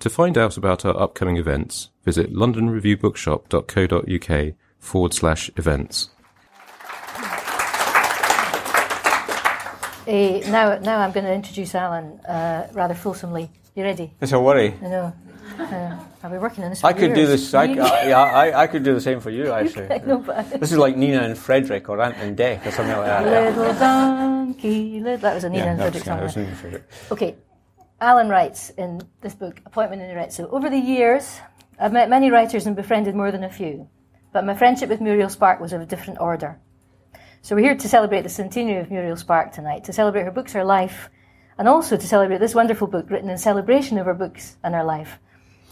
[0.00, 6.10] To find out about our upcoming events, visit londonreviewbookshop.co.uk forward slash events.
[10.06, 13.50] Uh, now, now I'm going to introduce Alan uh, rather fulsomely.
[13.74, 14.12] You ready?
[14.20, 14.74] It's a worry.
[14.82, 15.14] I know.
[15.58, 16.84] Uh, I've been working on this.
[16.84, 17.18] I could years.
[17.18, 17.54] do this.
[17.54, 19.46] I, I, yeah, I, I, could do the same for you.
[19.52, 22.96] Actually, no, but this is like Nina and Frederik or Ant and Dec or something
[22.96, 23.56] like that.
[23.56, 26.72] Little donkey, little, that was a Nina yeah, and Frederik song.
[26.72, 26.78] Yeah,
[27.10, 27.36] Okay,
[28.00, 30.48] Alan writes in this book, Appointment in Arezzo.
[30.48, 31.38] Over the years,
[31.78, 33.88] I've met many writers and befriended more than a few,
[34.32, 36.58] but my friendship with Muriel Spark was of a different order.
[37.42, 40.52] So we're here to celebrate the centenary of Muriel Spark tonight, to celebrate her books,
[40.52, 41.08] her life,
[41.56, 44.84] and also to celebrate this wonderful book written in celebration of her books and her
[44.84, 45.18] life,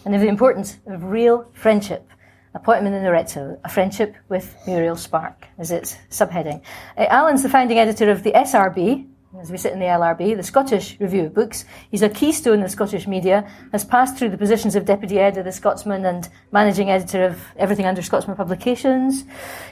[0.05, 2.09] and of the importance of real friendship.
[2.55, 6.63] Appointment in Arezzo, a friendship with Muriel Spark, is its subheading.
[6.96, 9.08] Uh, Alan's the founding editor of the SRB,
[9.41, 11.65] as we sit in the LRB, the Scottish Review of Books.
[11.91, 15.47] He's a keystone of Scottish media, has passed through the positions of Deputy Editor of
[15.47, 19.25] the Scotsman and Managing Editor of everything under Scotsman Publications.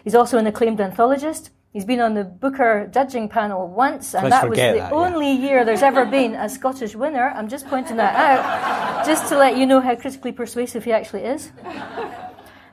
[0.03, 1.51] He's also an acclaimed anthologist.
[1.73, 5.33] He's been on the Booker judging panel once, and Let's that was the that, only
[5.33, 5.49] yeah.
[5.49, 7.31] year there's ever been a Scottish winner.
[7.37, 11.25] I'm just pointing that out, just to let you know how critically persuasive he actually
[11.25, 11.53] is.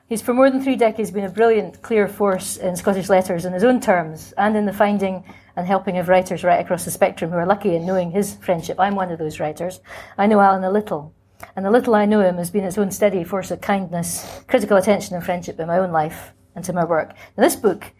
[0.07, 3.51] He's for more than three decades been a brilliant, clear force in Scottish letters in
[3.51, 5.25] his own terms, and in the finding
[5.57, 8.79] and helping of writers right across the spectrum who are lucky in knowing his friendship.
[8.79, 9.81] I'm one of those writers.
[10.18, 11.13] I know Alan a little,
[11.57, 14.78] and the little I know him has been its own steady force of kindness, critical
[14.78, 17.13] attention, and friendship in my own life and to my work.
[17.35, 17.91] Now, this book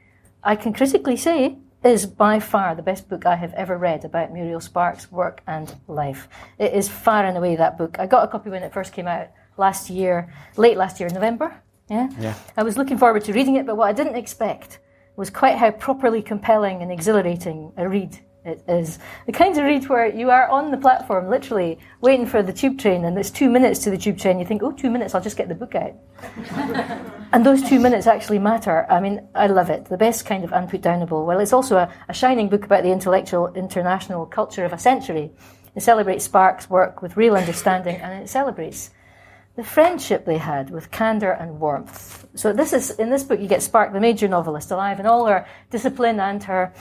[0.42, 4.32] I can critically say is by far the best book I have ever read about
[4.32, 6.30] Muriel Spark's work and life.
[6.58, 8.00] It is far and away that book.
[8.00, 11.62] I got a copy when it first came out last year, late last year, November.
[11.90, 12.10] Yeah?
[12.20, 12.36] yeah.
[12.56, 14.80] I was looking forward to reading it, but what I didn't expect
[15.16, 19.90] was quite how properly compelling and exhilarating a read it is the kind of read
[19.90, 23.50] where you are on the platform, literally waiting for the tube train, and it's two
[23.50, 24.40] minutes to the tube train.
[24.40, 25.94] You think, oh, two minutes, I'll just get the book out.
[27.34, 28.90] and those two minutes actually matter.
[28.90, 29.86] I mean, I love it.
[29.86, 31.26] The best kind of unputdownable.
[31.26, 35.30] Well, it's also a, a shining book about the intellectual international culture of a century.
[35.76, 38.92] It celebrates Spark's work with real understanding, and it celebrates
[39.58, 42.28] the friendship they had with candour and warmth.
[42.36, 45.26] So this is in this book you get Spark, the major novelist, alive in all
[45.26, 46.72] her discipline and her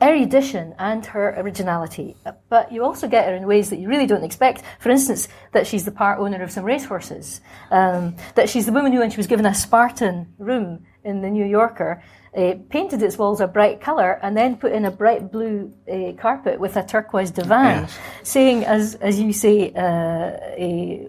[0.00, 2.16] erudition and her originality.
[2.48, 4.62] But you also get her in ways that you really don't expect.
[4.80, 7.42] For instance, that she's the part owner of some racehorses.
[7.70, 11.28] Um, that she's the woman who, when she was given a Spartan room in the
[11.28, 12.02] New Yorker,
[12.34, 16.12] uh, painted its walls a bright colour and then put in a bright blue uh,
[16.20, 17.98] carpet with a turquoise divan, yes.
[18.22, 21.08] saying, as, as you say, uh, a,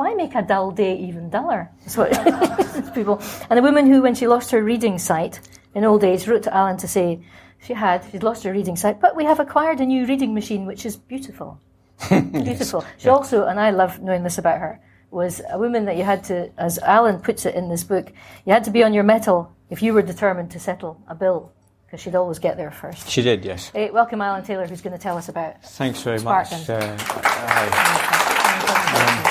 [0.00, 1.70] why make a dull day even duller?
[1.80, 3.20] That's what people.
[3.50, 5.40] And a woman who, when she lost her reading sight
[5.74, 7.20] in old age, wrote to Alan to say,
[7.66, 8.06] she had.
[8.10, 10.96] She'd lost her reading sight, but we have acquired a new reading machine, which is
[10.96, 11.60] beautiful.
[12.08, 12.80] beautiful.
[12.80, 12.92] Yes.
[12.96, 13.12] She yeah.
[13.12, 14.80] also, and I love knowing this about her,
[15.10, 18.10] was a woman that you had to, as Alan puts it in this book,
[18.46, 21.52] you had to be on your mettle if you were determined to settle a bill,
[21.84, 23.06] because she'd always get there first.
[23.10, 23.68] She did, yes.
[23.68, 25.62] Hey, welcome, Alan Taylor, who's going to tell us about.
[25.62, 26.58] Thanks very Spartan.
[26.58, 26.70] much.
[26.70, 26.96] Uh,
[28.96, 29.29] um,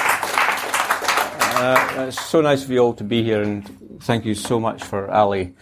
[1.60, 3.68] uh, it's so nice of you all to be here, and
[4.02, 5.54] thank you so much for Ali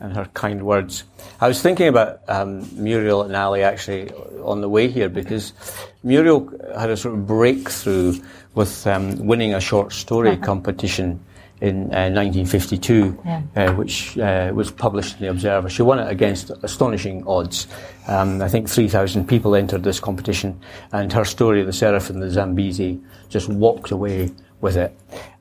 [0.00, 1.04] and her kind words.
[1.40, 4.10] I was thinking about um, Muriel and Ali actually
[4.44, 5.54] on the way here because
[6.02, 8.14] Muriel had a sort of breakthrough
[8.54, 10.44] with um, winning a short story uh-huh.
[10.44, 11.24] competition
[11.62, 13.42] in uh, 1952, Yeah.
[13.56, 15.70] uh, which uh, was published in the Observer.
[15.70, 17.66] She won it against astonishing odds.
[18.08, 20.60] Um, I think 3,000 people entered this competition,
[20.92, 23.00] and her story, The Seraph and the Zambezi,
[23.30, 24.30] just walked away
[24.66, 24.92] with it.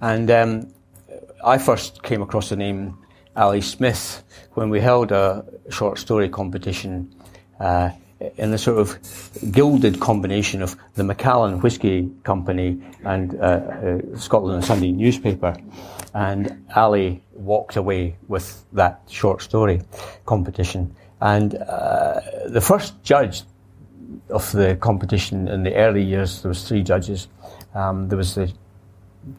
[0.02, 0.74] And um,
[1.44, 2.96] I first came across the name
[3.36, 4.24] Ali Smith
[4.54, 7.12] when we held a short story competition
[7.60, 7.90] uh,
[8.38, 8.88] in the sort of
[9.52, 15.58] gilded combination of the Macallan Whisky Company and uh, uh, Scotland Sunday newspaper.
[16.14, 19.82] And Ali walked away with that short story
[20.26, 20.96] competition.
[21.20, 23.42] And uh, the first judge
[24.30, 27.28] of the competition in the early years, there was three judges.
[27.74, 28.54] Um, there was the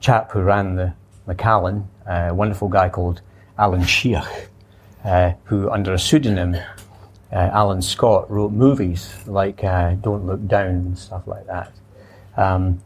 [0.00, 0.94] chap who ran the
[1.26, 3.20] Macallan, a wonderful guy called
[3.58, 4.46] Allan Shiach,
[5.04, 10.66] uh, who under a pseudonym, uh, Alan Scott, wrote movies like uh, Don't Look Down
[10.66, 11.72] and stuff like that.
[12.36, 12.82] Um,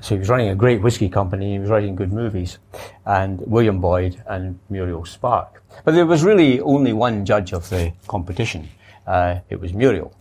[0.00, 2.58] so he was running a great whiskey company, he was writing good movies,
[3.04, 5.62] and William Boyd and Muriel Spark.
[5.84, 8.68] But there was really only one judge of the competition.
[9.06, 10.14] Uh, it was Muriel.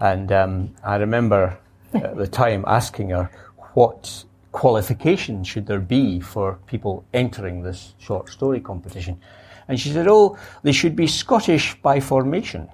[0.00, 1.58] And um, I remember
[1.94, 3.30] at the time asking her
[3.74, 9.20] what qualification should there be for people entering this short story competition.
[9.68, 12.68] And she said, oh, they should be Scottish by formation.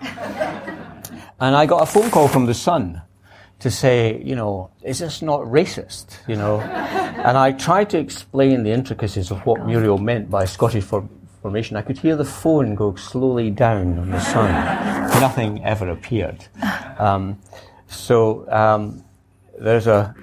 [0.00, 3.02] and I got a phone call from the Sun
[3.58, 6.18] to say, you know, is this not racist?
[6.28, 10.84] You know, and I tried to explain the intricacies of what Muriel meant by Scottish
[10.84, 11.08] for-
[11.42, 11.76] formation.
[11.76, 14.52] I could hear the phone go slowly down on the Sun.
[15.20, 16.46] Nothing ever appeared.
[16.98, 17.40] Um,
[17.88, 19.04] so um,
[19.58, 20.14] there's a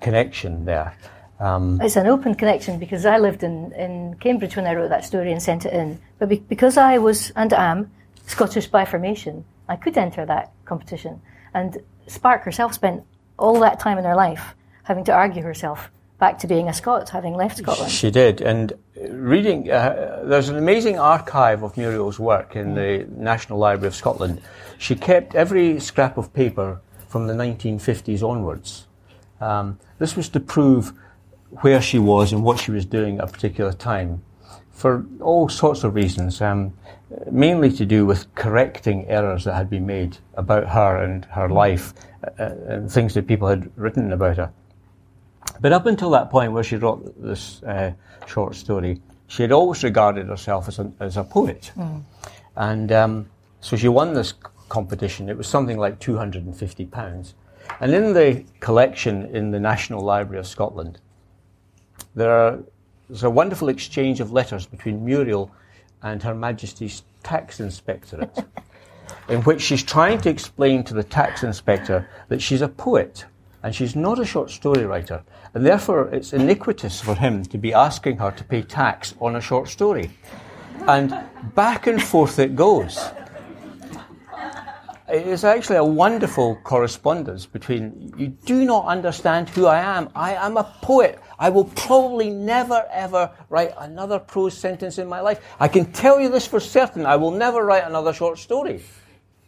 [0.00, 0.94] connection there.
[1.40, 5.04] Um, It's an open connection because I lived in, in Cambridge when I wrote that
[5.04, 6.00] story and sent it in.
[6.18, 7.90] But be- because I was and am
[8.26, 11.20] Scottish by formation, I could enter that competition.
[11.54, 13.04] And Spark herself spent
[13.38, 17.10] all that time in her life having to argue herself back to being a Scot,
[17.10, 17.92] having left Scotland.
[17.92, 18.72] She did, and
[19.10, 24.40] reading, uh, there's an amazing archive of Muriel's work in the National Library of Scotland.
[24.78, 28.86] She kept every scrap of paper from the 1950s onwards.
[29.40, 30.92] Um, this was to prove
[31.62, 34.22] where she was and what she was doing at a particular time
[34.70, 36.72] for all sorts of reasons, um,
[37.32, 41.94] mainly to do with correcting errors that had been made about her and her life
[42.38, 44.52] uh, and things that people had written about her.
[45.60, 47.92] But up until that point where she wrote this uh,
[48.26, 51.72] short story, she had always regarded herself as a, as a poet.
[52.54, 53.28] And um,
[53.60, 54.34] so she won this
[54.68, 55.28] competition.
[55.28, 57.32] It was something like £250.
[57.80, 61.00] And in the collection in the National Library of Scotland,
[62.14, 62.58] there are,
[63.08, 65.50] there's a wonderful exchange of letters between Muriel
[66.02, 68.44] and Her Majesty's Tax Inspectorate,
[69.28, 73.24] in which she's trying to explain to the tax inspector that she's a poet
[73.62, 75.22] and she's not a short story writer,
[75.54, 79.40] and therefore it's iniquitous for him to be asking her to pay tax on a
[79.40, 80.10] short story.
[80.86, 81.12] And
[81.54, 82.98] back and forth it goes.
[85.10, 90.10] It is actually a wonderful correspondence between you do not understand who I am.
[90.14, 91.18] I am a poet.
[91.38, 95.40] I will probably never ever write another prose sentence in my life.
[95.58, 97.06] I can tell you this for certain.
[97.06, 98.82] I will never write another short story.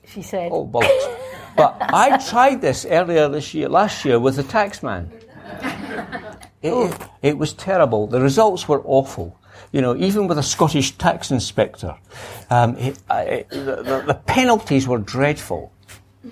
[0.06, 1.18] She said, Oh, bollocks.
[1.56, 5.10] but I tried this earlier this year, last year, with the taxman.
[6.62, 8.06] It, it, it was terrible.
[8.06, 9.38] The results were awful.
[9.72, 11.96] You know, even with a Scottish tax inspector,
[12.50, 15.72] um, it, I, the, the, the penalties were dreadful.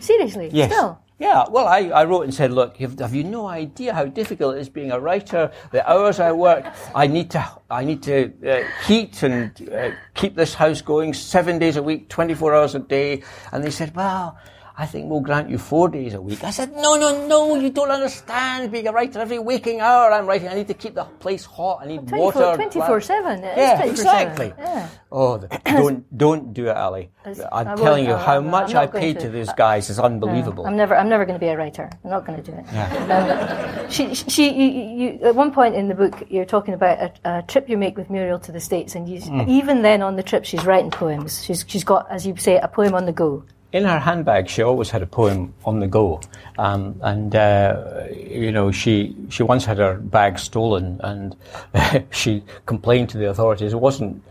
[0.01, 0.51] Seriously?
[0.53, 0.73] Yes.
[0.73, 0.99] Still?
[1.19, 4.57] Yeah, well, I, I wrote and said, look, have, have you no idea how difficult
[4.57, 5.51] it is being a writer?
[5.73, 10.37] The hours I work, I need to, I need to uh, heat and uh, keep
[10.37, 13.25] this house going seven days a week, 24 hours a day.
[13.51, 14.39] And they said, well,
[14.81, 16.45] I think we'll grant you four days a week.
[16.45, 18.71] I said, no, no, no, you don't understand.
[18.71, 21.81] Being a writer, every waking hour I'm writing, I need to keep the place hot.
[21.83, 22.55] I need 24 water.
[22.55, 23.43] 24 7.
[23.43, 24.53] Yeah, exactly.
[24.57, 24.89] Yeah.
[25.11, 27.11] Oh, the, don't don't do it, Ali.
[27.51, 29.27] I'm I telling you uh, how I'm much I paid to.
[29.27, 30.65] to these guys is unbelievable.
[30.65, 31.91] I'm never, I'm never going to be a writer.
[32.05, 32.65] I'm not going to do it.
[33.11, 34.69] Um, she, she, you,
[35.01, 37.97] you, at one point in the book, you're talking about a, a trip you make
[37.97, 39.43] with Muriel to the States, and you, Hmm.
[39.49, 41.43] even then on the trip, she's writing poems.
[41.45, 43.43] She's, she's got, as you say, a poem on the go.
[43.73, 46.21] In her handbag, she always had a poem on the go,
[46.57, 51.37] um, and uh, you know she she once had her bag stolen, and
[52.11, 53.73] she complained to the authorities.
[53.73, 54.23] It wasn't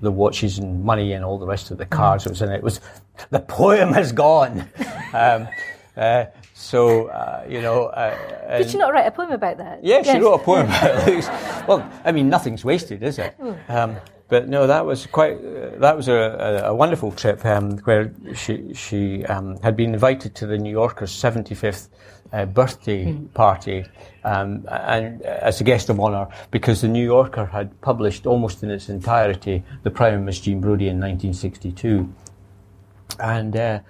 [0.00, 2.56] the watches and money and all the rest of the cars that was in it.
[2.56, 2.80] It was
[3.30, 4.68] the poem has gone.
[5.12, 5.48] um,
[5.96, 7.86] uh, so uh, you know.
[7.86, 9.84] Uh, Did she not write a poem about that?
[9.84, 11.28] Yeah, she wrote a poem about it.
[11.68, 13.36] Well, I mean, nothing's wasted, is it?
[13.68, 13.96] Um,
[14.28, 15.40] but no, that was quite
[15.80, 20.34] that was a, a, a wonderful trip um, where she she um, had been invited
[20.36, 21.88] to the New Yorker's 75th
[22.32, 23.32] uh, birthday mm.
[23.32, 23.86] party
[24.24, 28.62] um, and uh, as a guest of honour because the New Yorker had published almost
[28.62, 32.12] in its entirety the Prime of Miss Jean Brodie in 1962
[33.20, 33.80] and uh,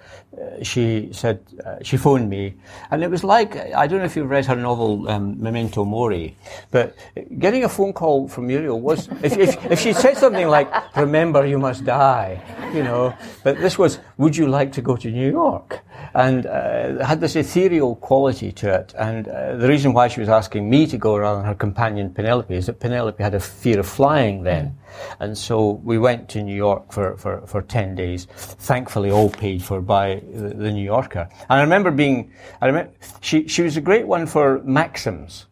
[0.61, 2.53] she said uh, she phoned me,
[2.91, 6.35] and it was like I don't know if you've read her novel um, Memento Mori,
[6.71, 6.95] but
[7.39, 11.45] getting a phone call from Muriel was if, if, if she said something like "Remember,
[11.45, 12.41] you must die,"
[12.73, 15.81] you know, but this was "Would you like to go to New York?"
[16.13, 18.93] and uh, had this ethereal quality to it.
[18.97, 22.13] And uh, the reason why she was asking me to go rather than her companion
[22.13, 24.77] Penelope is that Penelope had a fear of flying then.
[25.19, 29.63] And so we went to New York for, for, for 10 days, thankfully all paid
[29.63, 31.27] for by the, the New Yorker.
[31.31, 32.31] And I remember being,
[32.61, 35.45] I remember, she, she was a great one for maxims.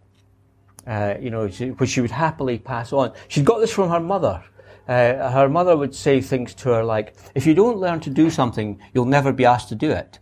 [0.86, 3.12] Uh, you know, she, which she would happily pass on.
[3.28, 4.44] She'd got this from her mother.
[4.88, 8.30] Uh, her mother would say things to her like, if you don't learn to do
[8.30, 10.20] something, you'll never be asked to do it.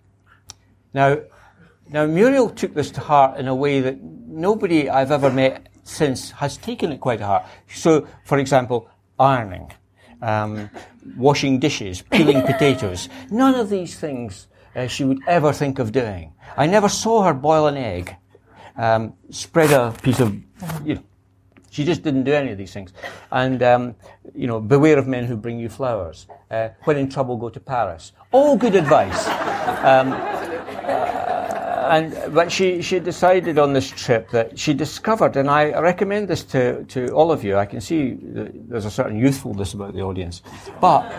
[0.94, 1.20] Now,
[1.90, 6.32] now Muriel took this to heart in a way that nobody I've ever met since
[6.32, 7.46] has taken it quite to heart.
[7.72, 9.72] So, for example, ironing,
[10.22, 10.70] um,
[11.18, 13.10] washing dishes, peeling potatoes.
[13.32, 16.34] None of these things uh, she would ever think of doing.
[16.58, 18.16] I never saw her boil an egg,
[18.78, 20.36] um, spread a piece of,
[20.84, 21.04] you know,
[21.70, 22.94] she just didn't do any of these things.
[23.32, 23.96] And, um,
[24.34, 26.26] you know, beware of men who bring you flowers.
[26.50, 28.14] Uh, when in trouble, go to Paris.
[28.32, 29.28] All good advice.
[31.89, 36.44] And but she she decided on this trip that she discovered, and I recommend this
[36.46, 37.58] to, to all of you.
[37.58, 40.42] I can see there's a certain youthfulness about the audience,
[40.82, 41.13] but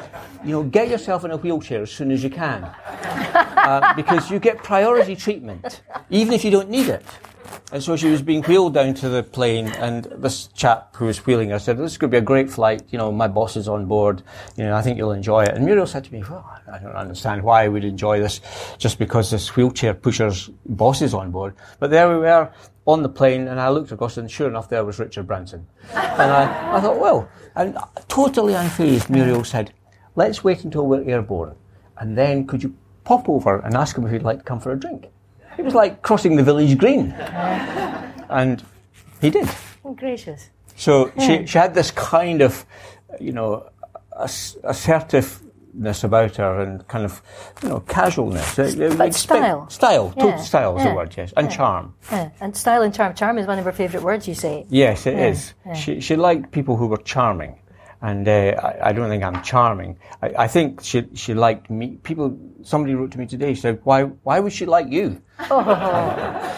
[0.44, 4.38] you know, get yourself in a wheelchair as soon as you can, uh, because you
[4.38, 7.04] get priority treatment, even if you don't need it.
[7.72, 11.26] And so she was being wheeled down to the plane, and this chap who was
[11.26, 12.82] wheeling her said, "This is going to be a great flight.
[12.90, 14.22] You know, my boss is on board.
[14.56, 16.94] You know, I think you'll enjoy it." And Muriel said to me, "Well, I don't
[16.94, 18.40] understand why I would enjoy this,
[18.78, 22.50] just because this wheelchair pusher's boss is on board." But there we were
[22.86, 25.66] on the plane, and I looked across, and sure enough, there was Richard Branson.
[25.92, 27.76] and I, I thought, well, and
[28.06, 29.72] totally unfazed, Muriel said,
[30.14, 31.56] "Let's wait until we're airborne,
[31.98, 34.70] and then could you pop over and ask him if he'd like to come for
[34.70, 35.10] a drink?"
[35.58, 37.12] It was like crossing the village green.
[38.28, 38.62] and
[39.20, 39.48] he did.
[39.84, 40.50] Oh, gracious.
[40.76, 41.26] So yeah.
[41.26, 42.64] she, she had this kind of,
[43.20, 43.70] you know,
[44.12, 47.22] assertiveness about her and kind of,
[47.62, 48.56] you know, casualness.
[48.56, 49.68] But style.
[49.70, 50.12] Style.
[50.16, 50.22] Yeah.
[50.22, 50.90] Total style is yeah.
[50.90, 51.32] the word, yes.
[51.36, 51.94] And charm.
[52.10, 52.30] Yeah.
[52.40, 53.14] And style and charm.
[53.14, 54.66] Charm is one of her favourite words, you say.
[54.68, 55.54] Yes, it is.
[55.74, 57.58] She, she liked people who were charming
[58.02, 58.30] and uh,
[58.62, 59.98] I, I, don't think I'm charming.
[60.22, 61.98] I, I, think she she liked me.
[62.02, 63.54] People, somebody wrote to me today.
[63.54, 65.60] Said, "Why why would she like you?" Oh.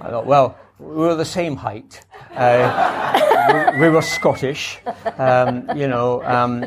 [0.00, 2.04] I thought, well, we were the same height.
[2.34, 4.78] Uh, we, we, were Scottish,
[5.18, 6.64] um, you know, um,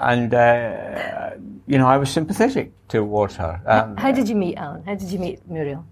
[0.00, 1.30] and uh,
[1.66, 3.60] you know, I was sympathetic towards her.
[3.66, 4.84] Um, How did you meet Alan?
[4.84, 5.84] How did you meet Muriel?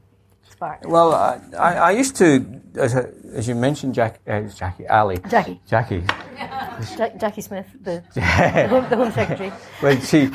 [0.48, 0.86] Spark.
[0.86, 5.18] Well, I, I, used to, as, a, as you mentioned, Jack, uh, Jackie, Ali.
[5.28, 5.60] Jackie.
[5.66, 6.00] Jackie.
[6.00, 8.20] Jacqui Smith, the, the,
[8.68, 9.52] home, the Home Secretary.
[9.82, 10.30] well, she,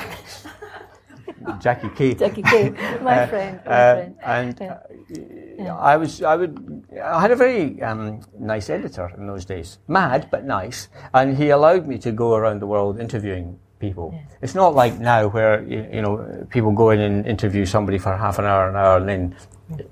[1.60, 2.14] Jackie Kay.
[2.14, 2.70] Jackie Kay,
[3.02, 3.60] my uh, friend.
[3.66, 4.16] My uh, friend.
[4.24, 5.74] And yeah.
[5.74, 9.80] Uh, I was, I would, I had a very um, nice editor in those days,
[9.88, 14.12] mad but nice, and he allowed me to go around the world interviewing people.
[14.14, 14.38] Yes.
[14.42, 18.16] It's not like now where you, you, know people go in and interview somebody for
[18.16, 19.36] half an hour, an hour, and then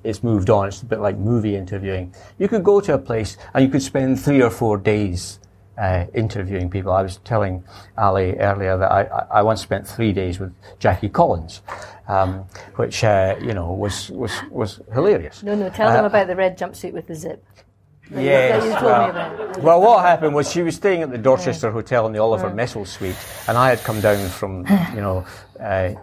[0.03, 0.67] it's moved on.
[0.67, 2.13] It's a bit like movie interviewing.
[2.37, 5.39] You could go to a place and you could spend three or four days
[5.79, 6.91] uh, interviewing people.
[6.91, 7.63] I was telling
[7.97, 11.61] Ali earlier that I, I once spent three days with Jackie Collins,
[12.07, 12.45] um,
[12.75, 15.41] which uh, you know was was was hilarious.
[15.41, 17.43] No, no, tell uh, them about the red jumpsuit with the zip.
[18.11, 18.81] Yes.
[18.81, 22.49] well, well, what happened was she was staying at the Dorchester Hotel in the Oliver
[22.49, 23.15] Messel suite,
[23.47, 25.25] and I had come down from, you know,
[25.59, 25.93] uh,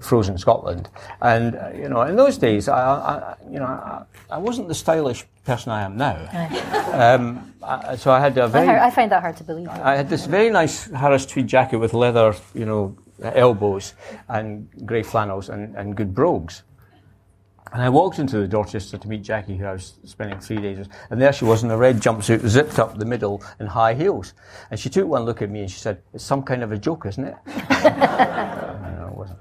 [0.00, 0.88] frozen Scotland.
[1.20, 4.74] And, uh, you know, in those days, I, I you know, I, I, wasn't the
[4.74, 6.16] stylish person I am now.
[6.92, 8.68] um, I, so I had a very...
[8.68, 9.68] I, find that hard to believe.
[9.68, 13.94] I had this very nice Harris tweed jacket with leather, you know, elbows
[14.28, 16.62] and grey flannels and, and good brogues.
[17.72, 20.78] And I walked into the Dorchester to meet Jackie, who I was spending three days
[20.78, 23.94] with, and there she was in a red jumpsuit, zipped up the middle, and high
[23.94, 24.34] heels.
[24.70, 26.76] And she took one look at me and she said, "It's some kind of a
[26.76, 29.38] joke, isn't it?" no, it wasn't.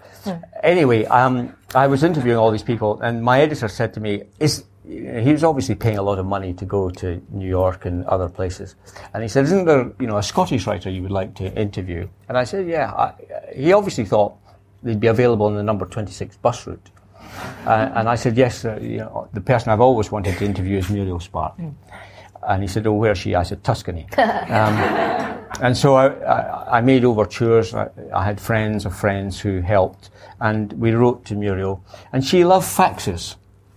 [0.64, 4.64] Anyway, um, I was interviewing all these people, and my editor said to me, "Is
[4.88, 8.28] he was obviously paying a lot of money to go to New York and other
[8.28, 8.76] places.
[9.14, 12.08] And he said, "Isn't there, you know, a Scottish writer you would like to interview?"
[12.30, 13.14] And I said, "Yeah." I,
[13.54, 14.36] he obviously thought
[14.84, 16.90] they'd be available on the number 26 bus route.
[17.66, 20.78] Uh, and I said, yes, uh, you know, the person I've always wanted to interview
[20.78, 21.58] is Muriel Spark.
[21.58, 21.74] Mm.
[22.48, 23.36] And he said, oh, where's she?
[23.36, 24.08] I said, Tuscany.
[24.18, 24.76] um,
[25.62, 27.74] and so I, I, I made overtures.
[27.76, 31.84] I, I had friends of friends who helped, and we wrote to Muriel,
[32.14, 33.36] and she loved faxes.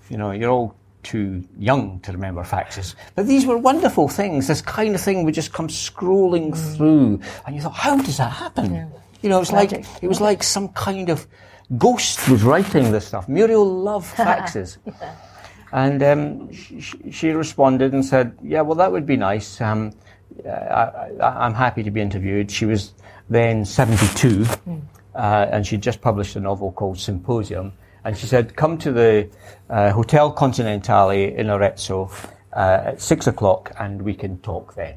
[0.08, 4.46] You know, you're all too young to remember faxes, but these were wonderful things.
[4.46, 6.76] This kind of thing would just come scrolling Mm.
[6.76, 8.90] through, and you thought, how does that happen?
[9.20, 9.86] You know, it's like Magic.
[10.02, 11.26] it was like some kind of
[11.78, 13.28] ghost was writing this stuff.
[13.28, 14.78] Muriel loved faxes.
[15.72, 19.60] And um, she, she responded and said, "Yeah, well, that would be nice.
[19.60, 19.92] Um,
[20.46, 20.50] I,
[21.20, 22.92] I, I'm happy to be interviewed." She was
[23.28, 24.46] then 72,
[25.14, 27.72] uh, and she'd just published a novel called Symposium.
[28.04, 29.28] And she said, "Come to the
[29.68, 32.08] uh, Hotel Continentale in Arezzo
[32.52, 34.94] uh, at six o'clock, and we can talk then."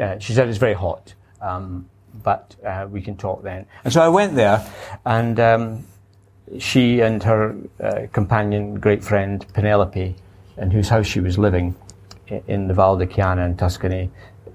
[0.00, 1.90] Uh, she said it's very hot, um,
[2.22, 3.66] but uh, we can talk then.
[3.84, 4.64] And so I went there,
[5.04, 5.84] and um,
[6.58, 10.14] she and her uh, companion, great friend Penelope,
[10.56, 11.74] in whose house she was living
[12.46, 14.10] in the Val di Chiana in Tuscany,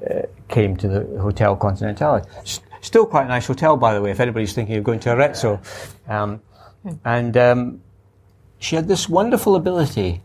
[0.10, 2.26] uh, came to the Hotel Continentale.
[2.40, 5.12] S- still quite a nice hotel, by the way, if anybody's thinking of going to
[5.12, 5.60] Arezzo.
[6.08, 6.42] Um,
[7.04, 7.82] and um,
[8.60, 10.22] she had this wonderful ability.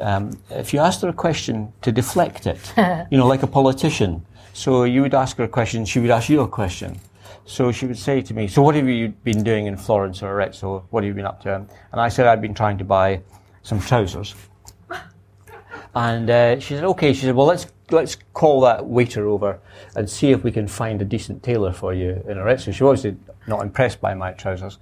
[0.00, 2.58] Um, if you asked her a question, to deflect it,
[3.10, 4.24] you know, like a politician.
[4.52, 7.00] So you would ask her a question, she would ask you a question.
[7.44, 10.30] So she would say to me, "So what have you been doing in Florence or
[10.30, 10.84] Arezzo?
[10.90, 11.54] What have you been up to?"
[11.92, 13.20] And I said, "I'd been trying to buy
[13.62, 14.34] some trousers."
[15.94, 19.60] And uh, she said, "Okay." She said, "Well, let's let's call that waiter over
[19.94, 22.98] and see if we can find a decent tailor for you in Arezzo." She was
[22.98, 24.78] obviously not impressed by my trousers,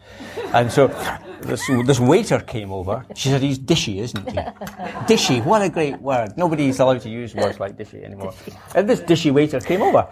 [0.54, 0.86] and so
[1.42, 3.04] this this waiter came over.
[3.16, 4.36] She said, "He's dishy, isn't he?"
[5.08, 6.36] dishy, what a great word!
[6.36, 8.32] Nobody's allowed to use words like dishy anymore.
[8.76, 10.06] And this dishy waiter came over,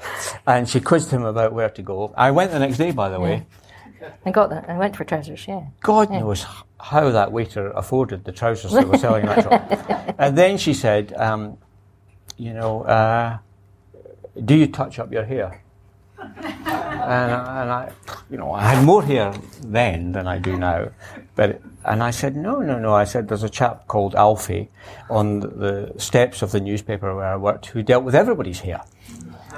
[0.49, 2.13] and she quizzed him about where to go.
[2.17, 3.47] I went the next day, by the way.
[4.27, 4.69] I got that.
[4.69, 5.47] I went for trousers.
[5.49, 5.67] Yeah.
[5.83, 6.45] God knows
[6.81, 10.15] how that waiter afforded the trousers they were selling that shop.
[10.19, 11.59] And then she said, um,
[12.37, 13.39] you know, uh,
[14.45, 15.63] do you touch up your hair?
[16.19, 17.93] And, I- and I,
[18.31, 20.89] you know, I had more hair then than I do now.
[21.37, 22.93] But, and I said, no, no, no.
[22.95, 24.69] I said, there's a chap called Alfie
[25.09, 28.83] on the steps of the newspaper where I worked who dealt with everybody's hair.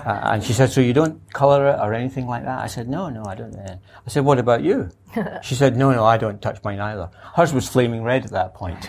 [0.04, 2.61] Uh, and she said, so you don't colour it or anything like that?
[2.61, 3.54] I said, no, no, I don't.
[3.54, 3.76] uh."
[4.07, 4.90] I said, what about you?
[5.42, 7.11] she said, no, no, I don't touch mine either.
[7.35, 8.88] Hers was flaming red at that point.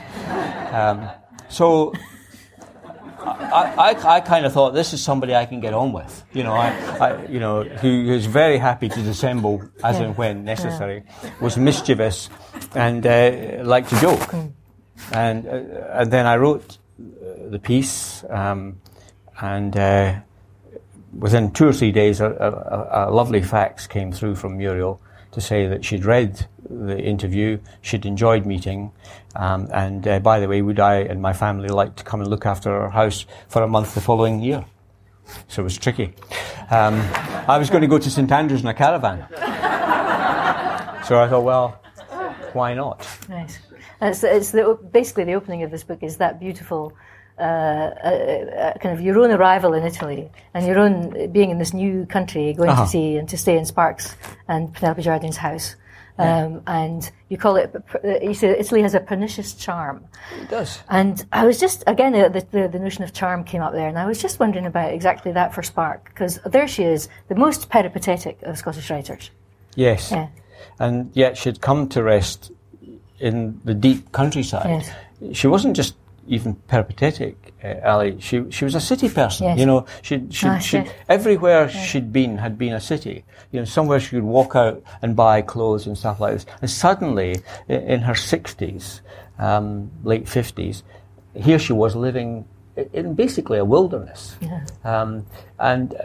[0.74, 1.10] Um,
[1.50, 1.94] so
[3.24, 6.44] I, I, I kind of thought this is somebody I can get on with, you
[6.44, 11.04] know, I, I, you know, who is very happy to dissemble as and when necessary,
[11.40, 12.30] was mischievous,
[12.74, 14.34] and uh, liked to joke,
[15.12, 18.82] and uh, and then I wrote uh, the piece, um,
[19.40, 20.20] and uh,
[21.18, 25.42] within two or three days, a, a, a lovely fax came through from Muriel to
[25.42, 28.92] say that she'd read the interview, she'd enjoyed meeting,
[29.36, 32.30] um, and uh, by the way, would I and my family like to come and
[32.30, 34.66] look after our house for a month the following year?
[35.48, 36.14] So it was tricky.
[36.70, 36.96] Um,
[37.48, 39.26] I was going to go to St Andrews in a caravan.
[41.06, 41.82] So I thought, well,
[42.54, 43.08] why not?
[43.30, 43.60] Nice.
[44.02, 46.94] It's, it's the, basically the opening of this book is that beautiful
[47.42, 48.10] uh, uh,
[48.66, 52.06] uh, kind of your own arrival in Italy and your own being in this new
[52.06, 52.86] country, going Uh-huh.
[52.86, 54.16] to see and to stay in Sparks
[54.48, 55.76] and Penelope Jardine's house.
[56.18, 57.74] Um, and you call it,
[58.22, 60.06] you say Italy has a pernicious charm.
[60.40, 60.80] It does.
[60.88, 63.98] And I was just, again, the, the, the notion of charm came up there, and
[63.98, 67.70] I was just wondering about exactly that for Spark, because there she is, the most
[67.70, 69.32] peripatetic of Scottish writers.
[69.76, 70.12] Yes.
[70.12, 70.28] Yeah.
[70.78, 72.52] And yet she'd come to rest
[73.20, 74.86] in the deep countryside.
[75.34, 75.96] She wasn't just
[76.28, 78.20] even peripatetic, uh, Ali.
[78.20, 79.48] She she was a city person.
[79.48, 79.60] Yes.
[79.60, 80.90] You know, she she Ah, she yes.
[81.10, 83.24] everywhere she'd been had been a city.
[83.52, 86.46] You know, somewhere she could walk out and buy clothes and stuff like this.
[86.62, 89.02] And suddenly, in her sixties,
[89.40, 90.84] um, late fifties,
[91.36, 92.46] here she was living
[92.94, 94.38] in basically a wilderness.
[94.84, 95.26] Um,
[95.60, 95.98] and uh,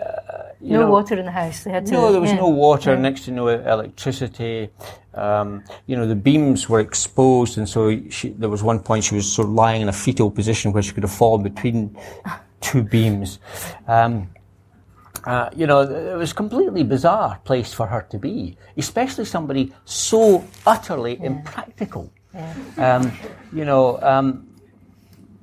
[0.60, 1.62] you No know, water in the house.
[1.64, 2.36] They had to, no, there was yeah.
[2.38, 4.70] no water, next to no electricity.
[5.16, 9.14] Um, you know, the beams were exposed, and so she, there was one point she
[9.14, 11.96] was sort of lying in a fetal position where she could have fallen between
[12.60, 13.38] two beams.
[13.86, 14.28] Um,
[15.24, 19.72] uh, you know, it was a completely bizarre place for her to be, especially somebody
[19.84, 22.12] so utterly impractical.
[22.76, 23.10] Um,
[23.52, 24.46] you know, um,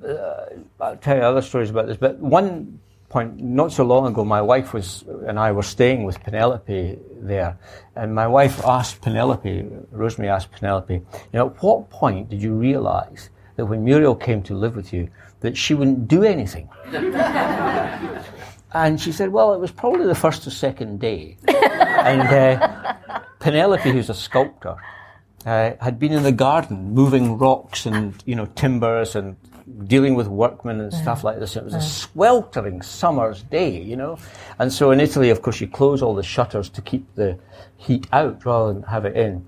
[0.07, 0.45] uh,
[0.79, 2.79] I'll tell you other stories about this, but one
[3.13, 7.57] point, not so long ago, my wife was and I were staying with Penelope there,
[7.95, 12.53] and my wife asked Penelope, Rosemary asked Penelope, you know, at what point did you
[12.55, 15.09] realise that when Muriel came to live with you,
[15.41, 16.67] that she wouldn't do anything?
[18.75, 21.37] And she said, well, it was probably the first or second day.
[21.47, 22.95] and uh,
[23.39, 24.77] Penelope, who's a sculptor,
[25.45, 29.35] uh, had been in the garden moving rocks and, you know, timbers and
[29.85, 31.55] dealing with workmen and stuff like this.
[31.55, 34.17] It was a sweltering summer's day, you know.
[34.59, 37.37] And so in Italy, of course, you close all the shutters to keep the
[37.77, 39.45] heat out rather than have it in.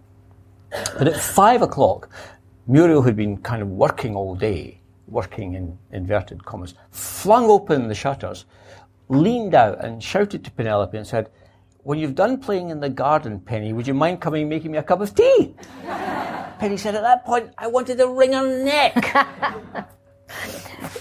[0.97, 2.10] But at five o'clock,
[2.67, 7.95] Muriel had been kind of working all day, working in inverted commas, flung open the
[7.95, 8.45] shutters,
[9.10, 11.30] leaned out and shouted to Penelope and said,
[11.84, 14.80] when you've done playing in the garden, Penny, would you mind coming and making me
[14.80, 15.54] a cup of tea?
[15.84, 19.86] Penny said, at that point, I wanted to wring her neck.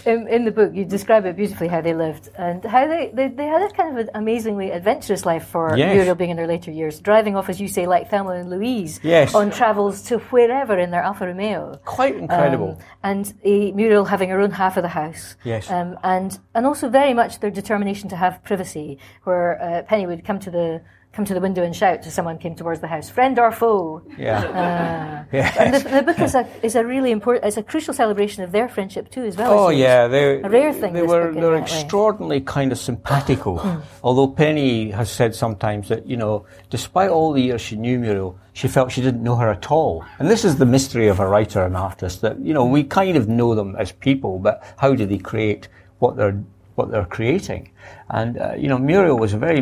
[0.07, 3.29] in, in the book, you describe it beautifully how they lived and how they, they,
[3.29, 5.95] they had a kind of an amazingly adventurous life for Yes.
[5.95, 9.01] Muriel being in their later years, driving off, as you say, like Thelma and Louise,
[9.03, 9.35] Yes.
[9.35, 11.81] on travels to wherever in their Alfa Romeo.
[11.85, 12.79] Quite incredible.
[12.79, 15.37] Um, and uh, Muriel having her own half of the house.
[15.45, 15.71] Yes.
[15.71, 20.25] Um, and and also very much their determination to have privacy, where uh, Penny would
[20.25, 20.83] come to the
[21.15, 24.03] come to the window and shout to someone came towards the house, friend or foe.
[24.19, 25.25] yeah.
[25.33, 25.57] Yes.
[25.57, 28.53] And the, the book is a is a really important, it's a crucial celebration of
[28.53, 29.59] their friendship too, as well.
[29.59, 31.77] Oh yeah, they A rare thing, They were they were that way.
[31.79, 33.83] extraordinarily kind of simpatico.
[34.03, 38.39] Although Penny has said sometimes that you know, despite all the years she knew Muriel,
[38.53, 40.05] she felt she didn't know her at all.
[40.19, 43.17] And this is the mystery of a writer and artist that you know we kind
[43.17, 45.69] of know them as people, but how do they create
[46.01, 46.39] what they're
[46.77, 47.71] what they're creating?
[48.11, 49.61] And uh, you know, Muriel was a very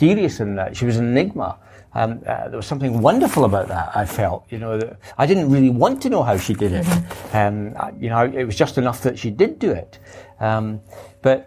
[0.00, 1.58] mysterious in that she was an enigma.
[1.92, 3.90] Um, uh, there was something wonderful about that.
[3.96, 6.86] I felt, you know, that I didn't really want to know how she did it.
[7.34, 9.98] Um, I- you know, it was just enough that she did do it.
[10.38, 10.80] Um,
[11.22, 11.46] but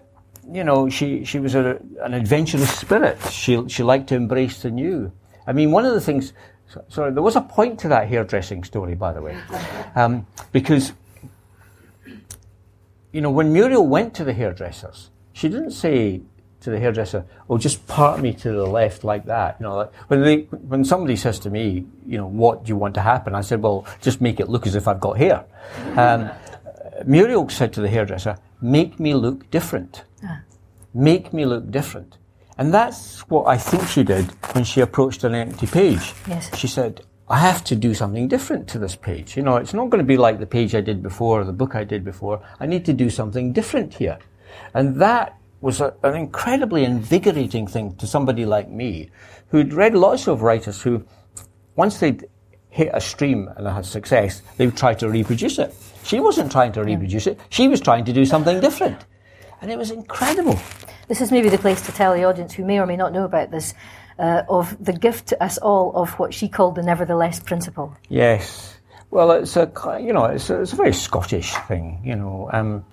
[0.52, 3.18] you know, she she was a, an adventurous spirit.
[3.32, 5.12] She she liked to embrace the new.
[5.48, 6.34] I mean, one of the things.
[6.90, 9.38] Sorry, there was a point to that hairdressing story, by the way,
[9.96, 10.92] um, because
[13.14, 16.22] you know, when Muriel went to the hairdressers, she didn't say
[16.64, 19.94] to the hairdresser, "Oh, just part me to the left like that." You know, like
[20.08, 23.36] when they, when somebody says to me, you know, "What do you want to happen?"
[23.36, 25.46] I said, "Well, just make it look as if I've got hair."
[25.98, 26.30] Um,
[27.06, 30.04] Muriel said to the hairdresser, "Make me look different.
[30.94, 32.18] Make me look different."
[32.58, 36.14] And that's what I think she did when she approached an empty page.
[36.28, 36.56] Yes.
[36.56, 39.36] She said, I have to do something different to this page.
[39.36, 41.54] You know, it's not going to be like the page I did before or the
[41.54, 42.42] book I did before.
[42.60, 44.20] I need to do something different here.
[44.74, 49.10] And that was a, an incredibly invigorating thing to somebody like me,
[49.48, 51.06] who'd read lots of writers who,
[51.78, 52.26] once they'd
[52.70, 55.74] hit a stream and had success, they would try to reproduce it.
[56.04, 57.40] She wasn't trying to reproduce it.
[57.48, 59.06] She was trying to do something different.
[59.62, 60.60] And it was incredible.
[61.08, 63.24] This is maybe the place to tell the audience who may or may not know
[63.24, 63.74] about this
[64.20, 67.96] uh, of the gift to us all of what she called the nevertheless principle.
[68.10, 68.76] Yes.
[69.12, 69.72] Well, it's a
[70.02, 72.02] you know it's a, it's a very Scottish thing.
[72.04, 72.86] You know, um,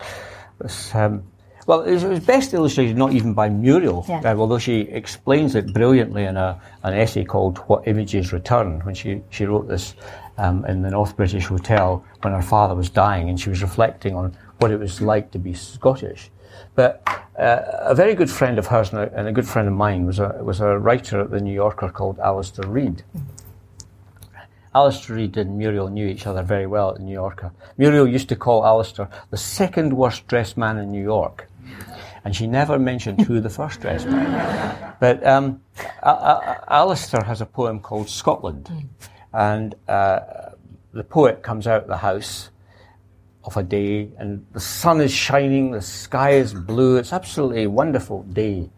[0.94, 1.24] um,
[1.70, 4.22] well, it was, best illustrated not even by Muriel, Yeah.
[4.24, 8.96] uh, although she explains it brilliantly in a, an essay called "What Images Return" when
[8.96, 9.94] she she wrote this
[10.36, 14.16] um, in the North British Hotel when her father was dying, and she was reflecting
[14.16, 16.32] on what it was like to be Scottish.
[16.74, 17.06] But
[17.38, 20.06] uh, a very good friend of hers and a, and a good friend of mine
[20.06, 23.04] was a was a writer at the New Yorker called Alastair Reid.
[24.74, 27.52] Alastair Reid and Muriel knew each other very well at the New Yorker.
[27.76, 31.46] Muriel used to call Alastair the second worst dressed man in New York.
[32.24, 34.94] And she never mentioned who the first dressed man.
[35.00, 35.62] But um,
[36.02, 38.70] Alastair has a poem called Scotland.
[39.32, 40.20] And uh,
[40.92, 42.50] the poet comes out of the house
[43.44, 46.96] of a day and the sun is shining, the sky is blue.
[46.96, 48.68] It's absolutely a wonderful day.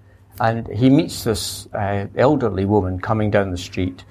[0.41, 4.05] And he meets this uh, elderly woman coming down the street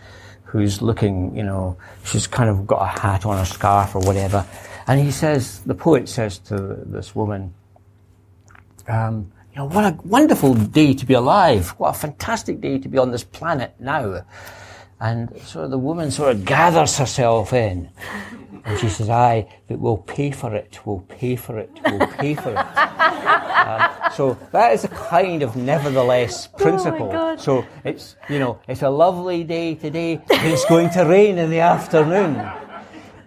[0.43, 4.45] who's looking, you know, she's kind of got a hat on, a scarf or whatever.
[4.87, 7.53] And he says, the poet says to this woman,
[8.91, 11.69] um, you know, what a wonderful day to be alive.
[11.77, 14.25] What a fantastic day to be on this planet now.
[14.99, 17.89] And so the woman sort of gathers herself in.
[18.63, 22.35] And she says, aye, but we'll pay for it, we'll pay for it, we'll pay
[22.35, 22.65] for it.
[23.61, 27.11] Um, so that is a kind of nevertheless principle.
[27.11, 27.39] God.
[27.39, 31.51] So it's, you know, it's a lovely day today, but it's going to rain in
[31.51, 32.37] the afternoon.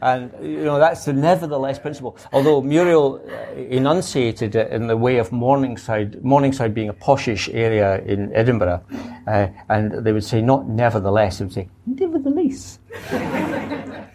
[0.05, 2.19] And, you know, that's the nevertheless principle.
[2.31, 8.03] Although Muriel uh, enunciated it in the way of Morningside, Morningside being a poshish area
[8.03, 8.85] in Edinburgh,
[9.27, 12.81] uh, and they would say not nevertheless, they would say nevertheless.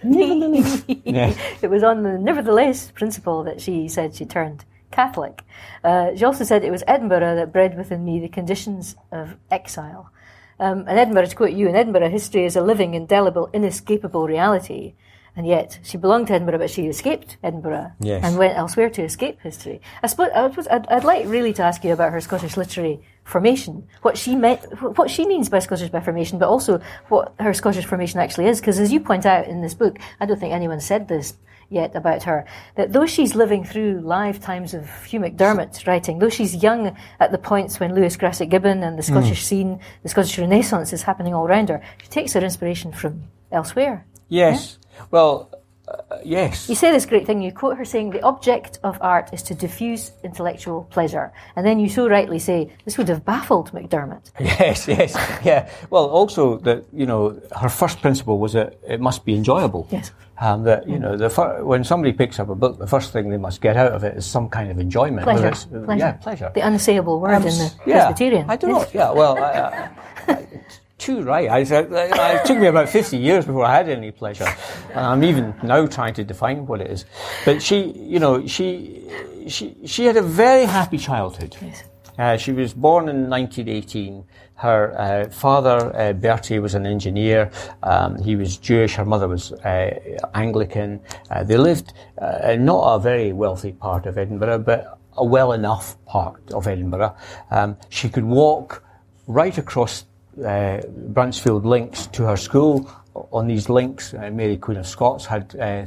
[0.03, 0.83] nevertheless.
[0.87, 1.35] yes.
[1.63, 5.43] It was on the nevertheless principle that she said she turned Catholic.
[5.83, 10.11] Uh, she also said it was Edinburgh that bred within me the conditions of exile.
[10.59, 14.93] Um, and Edinburgh, to quote you, in Edinburgh, history is a living, indelible, inescapable reality.
[15.35, 18.23] And yet, she belonged to Edinburgh, but she escaped Edinburgh Yes.
[18.23, 19.81] and went elsewhere to escape history.
[20.03, 22.99] I suppose, I suppose I'd, I'd like really to ask you about her Scottish literary
[23.23, 24.61] formation, what she meant,
[24.97, 28.59] what she means by Scottish by formation, but also what her Scottish formation actually is.
[28.59, 31.35] Because as you point out in this book, I don't think anyone said this
[31.69, 32.45] yet about her.
[32.75, 37.37] That though she's living through lifetimes of Hugh MacDiarmid's writing, though she's young at the
[37.37, 39.07] points when Lewis Grassic Gibbon and the mm.
[39.07, 43.23] Scottish scene, the Scottish Renaissance is happening all around her, she takes her inspiration from
[43.51, 44.05] elsewhere.
[44.27, 44.78] Yes.
[45.11, 45.49] Well,
[45.87, 46.69] uh, yes.
[46.69, 49.55] You say this great thing, you quote her saying, the object of art is to
[49.55, 51.31] diffuse intellectual pleasure.
[51.55, 54.29] And then you so rightly say, this would have baffled MacDiarmid.
[54.39, 55.67] Yes, yes, yeah.
[55.89, 59.87] Well, also that you know her first principle was that it must be enjoyable.
[59.89, 60.11] Yes.
[60.41, 63.29] Um, that you know, the fir- when somebody picks up a book, the first thing
[63.29, 65.23] they must get out of it is some kind of enjoyment.
[65.23, 65.47] Pleasure.
[65.47, 65.97] uh, pleasure.
[66.05, 66.51] Yeah, pleasure.
[66.55, 68.49] The unsayable word Um, in the yeah, Presbyterian.
[68.49, 68.85] I don't know.
[68.93, 69.89] Yeah, well, I, I,
[70.33, 70.47] I,
[70.99, 71.49] too right.
[71.49, 74.47] I, I, it took me about 50 years before I had any pleasure.
[74.89, 77.05] And I'm even now trying to define what it is.
[77.45, 79.09] But she, you know, she,
[79.47, 81.55] she, she had a very happy childhood.
[81.61, 81.83] Yes.
[82.19, 84.25] Uh, she was born in 1918.
[84.55, 87.49] Her uh, father, uh, Bertie, was an engineer.
[87.81, 88.95] Um, he was Jewish.
[88.95, 89.97] Her mother was uh,
[90.33, 90.99] Anglican.
[91.31, 95.53] Uh, they lived uh, in not a very wealthy part of Edinburgh, but a well
[95.53, 97.15] enough part of Edinburgh.
[97.51, 98.83] Um, she could walk
[99.27, 100.03] right across
[100.39, 100.81] uh,
[101.13, 102.89] Bruntsfield links to her school.
[103.31, 105.85] On these links, uh, Mary Queen of Scots had uh,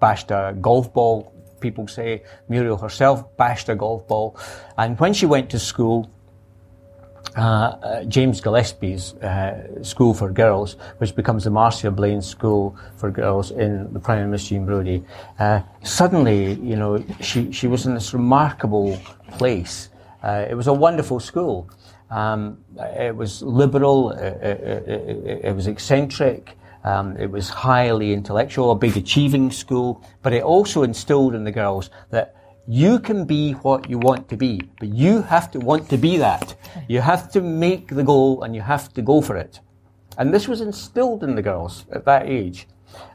[0.00, 4.38] bashed a golf ball people say Muriel herself bashed a golf ball.
[4.76, 6.10] And when she went to school,
[7.36, 13.10] uh, uh, James Gillespie's uh, School for Girls, which becomes the Marcia Blaine School for
[13.10, 15.04] Girls in the Prime Miss Jean Brodie,
[15.38, 18.98] uh, suddenly, you know, she, she was in this remarkable
[19.32, 19.90] place.
[20.24, 21.70] It was a wonderful school.
[22.10, 28.70] Um, it was liberal, it, it, it, it was eccentric, um, it was highly intellectual,
[28.70, 32.36] a big achieving school, but it also instilled in the girls that
[32.68, 36.16] you can be what you want to be, but you have to want to be
[36.16, 36.54] that.
[36.88, 39.60] You have to make the goal and you have to go for it.
[40.18, 42.66] And this was instilled in the girls at that age.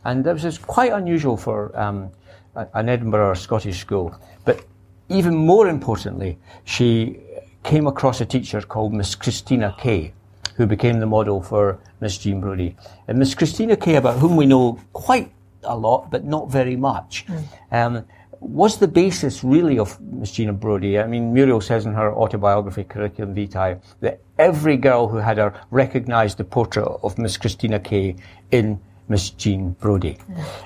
[0.03, 2.11] And this was quite unusual for um,
[2.55, 4.15] an Edinburgh or Scottish school.
[4.45, 4.65] But
[5.09, 7.19] even more importantly, she
[7.63, 10.13] came across a teacher called Miss Christina Kay,
[10.55, 12.75] who became the model for Miss Jean Brodie.
[13.07, 15.31] And Miss Christina Kay, about whom we know quite
[15.63, 17.25] a lot, but not very much,
[17.71, 18.05] um,
[18.39, 20.97] was the basis really of Miss Jean Brodie.
[20.97, 25.53] I mean, Muriel says in her autobiography, Curriculum Vitae, that every girl who had her
[25.69, 28.15] recognised the portrait of Miss Christina Kay
[28.49, 30.17] in Miss Jean Brodie.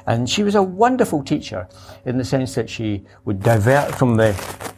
[0.08, 1.68] And she was a wonderful teacher
[2.06, 4.30] in the sense that she would divert from the,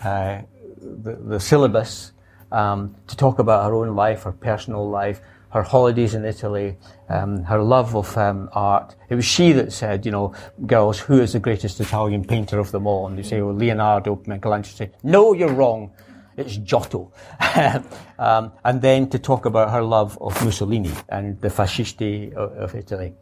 [0.04, 0.42] uh,
[0.82, 2.12] the, the syllabus
[2.52, 6.78] um, to talk about her own life, her personal life, her holidays in Italy,
[7.10, 8.96] um, her love of um, art.
[9.10, 10.34] It was she that said, you know,
[10.66, 13.08] girls, who is the greatest Italian painter of them all?
[13.08, 14.76] And they say, well, Leonardo, Michelangelo.
[14.76, 15.92] Say, no, you're wrong.
[16.36, 17.12] It's Giotto.
[18.20, 22.76] um, and then to talk about her love of Mussolini and the fascisti of, of
[22.76, 23.16] Italy.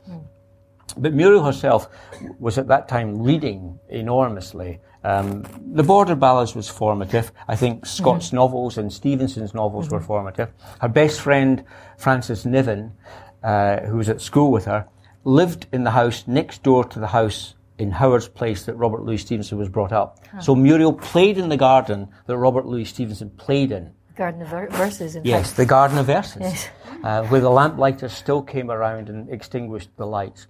[0.97, 1.89] But Muriel herself
[2.39, 4.79] was at that time reading enormously.
[5.03, 5.43] Um,
[5.73, 7.31] the Border Ballads was formative.
[7.47, 10.49] I think Scott's novels and Stevenson's novels were formative.
[10.81, 11.63] Her best friend,
[11.97, 12.91] Frances Niven,
[13.43, 14.87] uh, who was at school with her,
[15.23, 19.17] lived in the house next door to the house in Howard's Place that Robert Louis
[19.17, 20.19] Stevenson was brought up.
[20.41, 23.91] So Muriel played in the garden that Robert Louis Stevenson played in.
[24.15, 25.57] Garden of Ver- Verses, in Yes, fact.
[25.57, 26.69] the Garden of Verses, Yes.
[27.03, 30.47] uh, where the lamplighter still came around and extinguished the lights.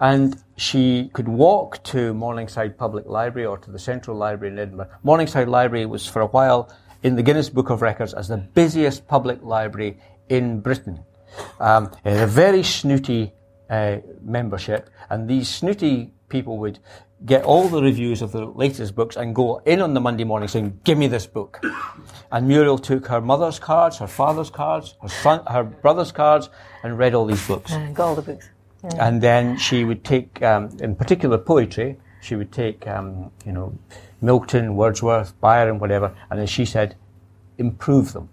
[0.00, 4.90] And she could walk to Morningside Public Library or to the Central Library in Edinburgh.
[5.02, 9.06] Morningside Library was for a while in the Guinness Book of Records as the busiest
[9.06, 11.04] public library in Britain.
[11.60, 13.32] Um, it had a very snooty
[13.68, 16.78] uh, membership, and these snooty people would
[17.26, 20.48] get all the reviews of the latest books and go in on the Monday morning
[20.48, 21.62] saying, "Give me this book."
[22.30, 26.50] And Muriel took her mother's cards, her father's cards, her son, her brother's cards,
[26.82, 27.72] and read all these books.
[27.72, 28.48] Uh, got all the books.
[28.98, 33.76] And then she would take, um, in particular poetry, she would take, um, you know,
[34.20, 36.96] Milton, Wordsworth, Byron, whatever, and as she said,
[37.58, 38.28] improve them.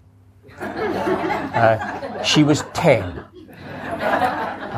[1.52, 3.26] Uh, she was 10.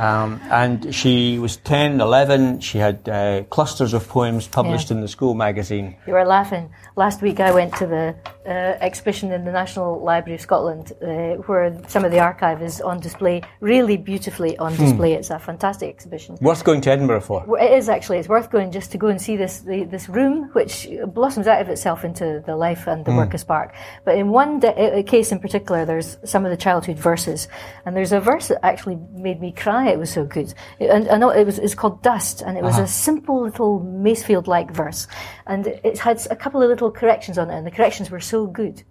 [0.03, 2.59] Um, and she was 10, 11.
[2.59, 4.97] She had uh, clusters of poems published Yeah.
[4.97, 5.95] in the school magazine.
[6.07, 6.69] You were laughing.
[6.97, 8.49] Last week I went to the uh,
[8.87, 12.99] exhibition in the National Library of Scotland uh, where some of the archive is on
[12.99, 14.83] display, really beautifully on Hmm.
[14.83, 15.13] display.
[15.13, 16.37] It's a fantastic exhibition.
[16.41, 17.37] Worth going to Edinburgh for.
[17.59, 18.17] It is actually.
[18.19, 21.61] It's worth going just to go and see this the, this room, which blossoms out
[21.61, 23.17] of itself into the life and the Hmm.
[23.19, 23.73] work of Spark.
[24.03, 27.47] But in one de- case in particular, there's some of the childhood verses,
[27.85, 29.92] and there's a verse that actually made me cry.
[29.93, 30.53] It was so good.
[30.79, 32.83] And I know it was it's called Dust, and it was Uh-huh.
[32.83, 35.07] a simple little Masefield-like verse,
[35.47, 38.47] and it had a couple of little corrections on it, and the corrections were so
[38.47, 38.83] good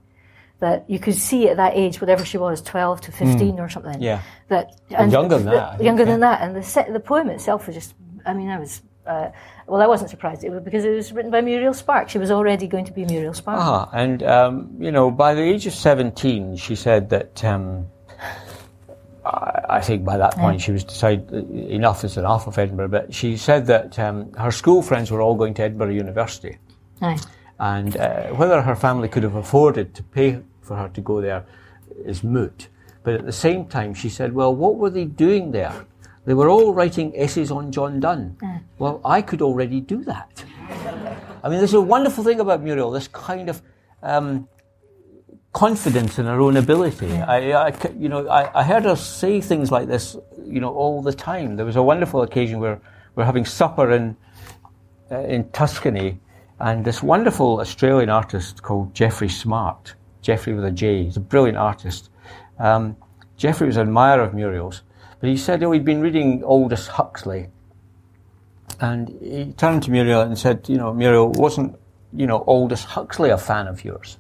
[0.61, 3.97] that you could see at that age, whatever she was, 12 to 15 or something.
[3.97, 4.03] Hmm.
[4.03, 4.21] Yeah.
[4.49, 6.11] That, younger than that, think, Younger yeah.
[6.11, 6.41] than that.
[6.43, 9.31] And the, set, the poem itself was just, I mean, I was uh,
[9.67, 10.45] well, I wasn't surprised.
[10.45, 12.09] It was because it was written by Muriel Spark.
[12.09, 13.59] She was already going to be Muriel Spark.
[13.61, 17.45] Ah, and um, you know, by the age of seventeen, she said that.
[17.45, 17.87] Um,
[19.25, 22.89] I, I think by that point she was decided enough is enough of Edinburgh.
[22.89, 26.59] But she said that um, her school friends were all going to Edinburgh University,
[27.01, 27.19] Aye.
[27.59, 31.45] and uh, whether her family could have afforded to pay for her to go there
[32.05, 32.69] is moot.
[33.05, 35.87] But at the same time, she said, "Well, what were they doing there?
[36.25, 38.37] They were all writing essays on John Donne.
[38.79, 40.45] Well, I could already do that.
[41.43, 42.93] I mean, there's a wonderful thing about Muriel.
[42.93, 43.61] This kind of
[44.03, 44.49] um,
[45.53, 47.13] confidence in her own ability.
[47.13, 50.73] I, I c- you know, I, I heard her say things like this, you know,
[50.73, 51.57] all the time.
[51.57, 52.81] There was a wonderful occasion where
[53.15, 54.17] we're having supper in
[55.11, 56.19] uh, in Tuscany,
[56.59, 61.59] and this wonderful Australian artist called Jeffrey Smart, Jeffrey with a J, he's a brilliant
[61.59, 62.09] artist.
[62.59, 62.97] Um,
[63.37, 64.83] Jeffrey was an admirer of Muriel's,
[65.21, 67.49] but he said, oh, he'd been reading Aldous Huxley,
[68.81, 71.77] and he turned to Muriel and said, you know, Muriel, wasn't,
[72.15, 74.17] you know, Aldous Huxley a fan of yours?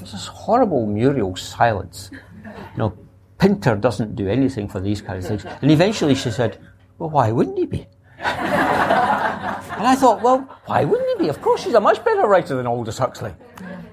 [0.00, 2.10] This horrible Muriel silence.
[2.12, 2.98] You know,
[3.38, 5.44] Pinter doesn't do anything for these kind of things.
[5.62, 6.58] And eventually she said,
[6.98, 7.86] well, why wouldn't he be?
[8.18, 11.28] And I thought, well, why wouldn't he be?
[11.30, 13.32] Of course, he's a much better writer than Aldous Huxley.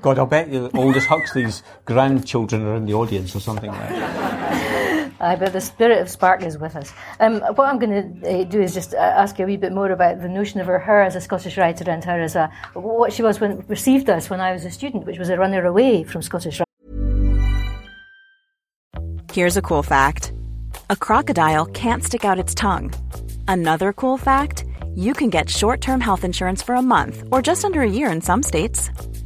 [0.01, 4.66] God, I'll bet you Aldous Huxley's grandchildren are in the audience or something like that.
[5.19, 6.93] Aye, but the spirit of Spark is with us.
[7.19, 9.73] Um, what I'm going to uh, do is just uh, ask you a wee bit
[9.73, 12.51] more about the notion of her, her as a Scottish writer and her as a
[12.73, 15.65] what she was when received us when I was a student, which was a runner
[15.65, 16.61] away from Scottish
[19.33, 20.33] Here's a cool fact
[20.89, 22.91] a crocodile can't stick out its tongue.
[23.47, 27.63] Another cool fact you can get short term health insurance for a month or just
[27.63, 28.89] under a year in some states.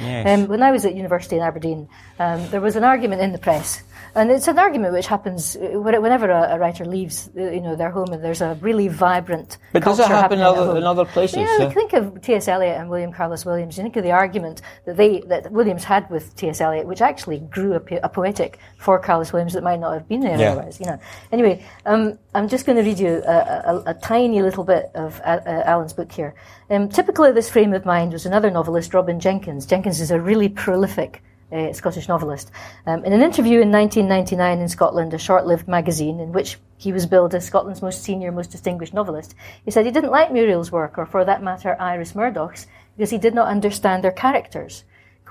[0.00, 0.26] Yes.
[0.26, 3.38] Um, when I was at university in Aberdeen, um, there was an argument in the
[3.38, 3.82] press,
[4.14, 7.90] and it's an argument which happens uh, whenever a, writer leaves, uh, you know, their
[7.90, 9.58] home, and there's a really vibrant.
[9.72, 11.70] But does it happen happening other- in other places, Yeah, yeah?
[11.70, 12.48] think of T.S.
[12.48, 13.76] Eliot and William Carlos Williams.
[13.76, 16.60] You think of the argument that they that Williams had with T.S.
[16.60, 20.08] Eliot, which actually grew a, po- a poetic for Carlos Williams that might not have
[20.08, 20.52] been there Yeah.
[20.52, 20.80] otherwise.
[20.80, 20.98] You know.
[21.32, 23.32] Anyway, um, I'm just going to read you a,
[23.66, 26.34] a, a tiny little bit of uh, Alan's book here.
[26.70, 29.66] Um, typically, this frame of mind was another novelist, Robin Jenkins.
[29.66, 32.50] Jenkins is a really prolific uh, Scottish novelist.
[32.86, 37.06] Um, in an interview in 1999 in Scotland, a short-lived magazine in which he was
[37.06, 40.98] billed as Scotland's most senior, most distinguished novelist, he said he didn't like Muriel's work,
[40.98, 44.84] or for that matter, Iris Murdoch's, because he did not understand their characters.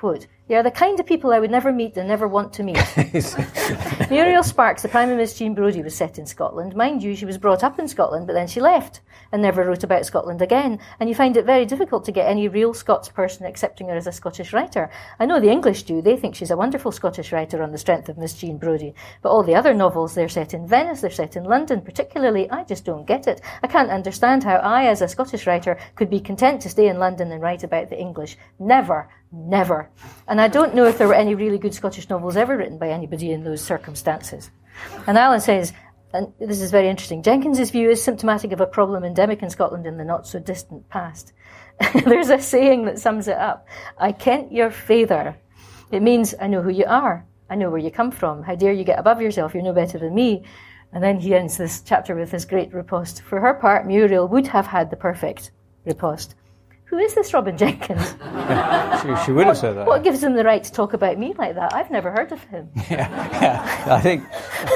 [0.05, 2.61] Quote, they are the kind of people I would never meet and never want to
[2.61, 2.77] meet.
[4.11, 6.75] Muriel Spark's, the Prime of Miss Jean Brodie, was set in Scotland.
[6.75, 9.83] Mind you, she was brought up in Scotland, but then she left and never wrote
[9.83, 10.77] about Scotland again.
[10.99, 14.05] And you find it very difficult to get any real Scots person accepting her as
[14.05, 14.91] a Scottish writer.
[15.19, 16.03] I know the English do.
[16.03, 18.93] They think she's a wonderful Scottish writer on the strength of Miss Jean Brodie.
[19.23, 22.65] But all the other novels, they're set in Venice, they're set in London, particularly, I
[22.65, 23.41] just don't get it.
[23.63, 26.99] I can't understand how I, as a Scottish writer, could be content to stay in
[26.99, 28.37] London and write about the English.
[28.59, 29.09] Never.
[29.36, 29.89] Never.
[30.28, 32.89] And I don't know if there were any really good Scottish novels ever written by
[32.89, 34.50] anybody in those circumstances.
[35.08, 35.74] And Alan says,
[36.13, 39.86] and this is very interesting, Jenkins's view is symptomatic of a problem endemic in Scotland
[39.86, 41.34] in the not so distant past.
[42.06, 43.67] There's a saying that sums it up.
[43.98, 45.36] I kent your father.
[45.91, 47.26] It means I know who you are.
[47.50, 48.41] I know where you come from.
[48.41, 49.54] How dare you get above yourself?
[49.54, 50.45] You're no better than me.
[50.93, 53.21] And then he ends this chapter with this great riposte.
[53.21, 55.52] For her part, Muriel would have had the perfect
[55.86, 56.36] riposte.
[56.86, 58.15] Who is this Robin Jenkins?
[59.02, 59.86] She, she would have said that.
[59.88, 61.74] What gives him the right to talk about me like that?
[61.74, 62.69] I've never heard of him.
[62.89, 63.10] yeah,
[63.41, 63.93] yeah.
[63.95, 64.24] I think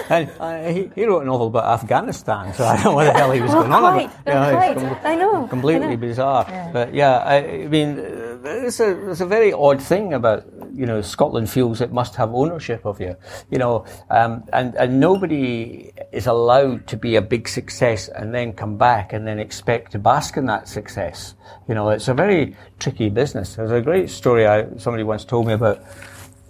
[0.09, 3.13] and, uh, he, he wrote a novel about Afghanistan, so I don't know what the
[3.13, 4.27] hell he was Oh, going on quite, about.
[4.27, 4.77] Yeah, quite.
[4.77, 5.97] com- I know, completely I know.
[5.97, 6.69] bizarre.
[6.73, 7.97] But yeah, I, I mean,
[8.43, 12.33] it's a it's a very odd thing about you know Scotland feels it must have
[12.33, 13.15] ownership of you,
[13.49, 18.53] you know, um, and and nobody is allowed to be a big success and then
[18.53, 21.35] come back and then expect to bask in that success.
[21.67, 23.55] You know, it's a very tricky business.
[23.55, 25.83] There's a great story I, somebody once told me about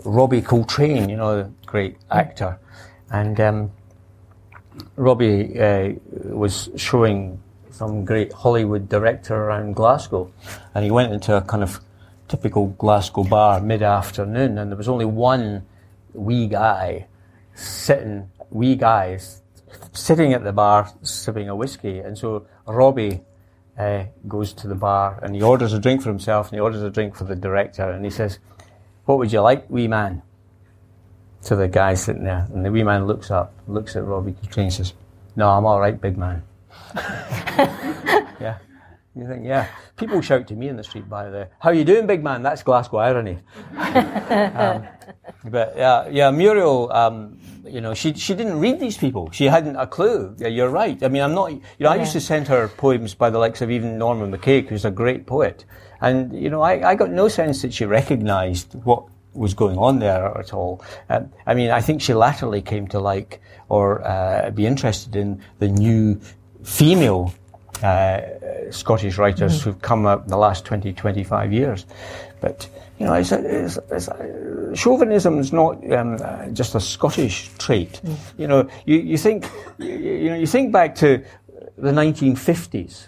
[0.06, 2.58] Robbie Coltrane, you know, the great actor.
[3.12, 3.72] And um,
[4.96, 7.42] Robbie uh, was showing
[7.72, 10.32] some great Hollywood director around Glasgow,
[10.76, 11.80] and he went into a kind of
[12.28, 15.66] typical Glasgow bar mid afternoon, and there was only one
[16.14, 17.08] wee guy
[17.56, 19.39] sitting, wee guys
[19.94, 23.22] sitting at the bar sipping a whiskey, and so Robbie
[23.78, 26.82] uh, goes to the bar and he orders a drink for himself and he orders
[26.82, 28.40] a drink for the director, and he says,
[29.06, 30.22] "What would you like, wee man?"
[31.44, 34.66] To the guy sitting there, and the wee man looks up, looks at Robbie Coltrane,
[34.66, 34.94] and says,
[35.36, 36.44] "No, I'm all right, big man."
[36.96, 38.58] yeah.
[39.20, 39.68] You think, yeah.
[39.98, 42.42] People shout to me in the street, by the way, how you doing, big man?
[42.42, 43.40] That's Glasgow irony.
[43.78, 44.88] um,
[45.44, 49.30] but yeah, yeah, Muriel, um, you know, she, she didn't read these people.
[49.32, 50.34] She hadn't a clue.
[50.38, 51.02] Yeah, you're right.
[51.04, 53.62] I mean, I'm not, you know, I used to send her poems by the likes
[53.62, 55.66] of even Norman MacCaig, who's a great poet.
[56.00, 59.04] And, you know, I, I got no sense that she recognized what
[59.34, 60.82] was going on there at all.
[61.10, 65.42] Um, I mean, I think she latterly came to like or uh, be interested in
[65.60, 66.22] the new
[66.64, 67.34] female
[67.84, 68.22] uh,
[68.72, 69.70] Scottish writers mm-hmm.
[69.70, 71.86] who've come up in the last 20, 25 years.
[72.42, 74.10] But, you know, it's, it's, it's,
[74.80, 76.18] chauvinism is not um,
[76.54, 78.02] just a Scottish trait.
[78.04, 78.18] Mm.
[78.38, 81.24] You know, you, you think, you, you know, you think back to
[81.78, 83.08] the 1950s.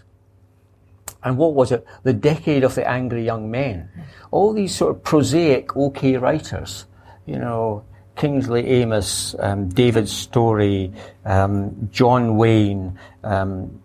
[1.24, 1.86] And what was it?
[2.04, 3.90] The decade of the angry young men.
[4.32, 6.86] All these sort of prosaic, okay writers,
[7.26, 7.84] you know,
[8.16, 10.92] Kingsley Amis, um, David Storey,
[11.26, 13.81] um, John Wain, um,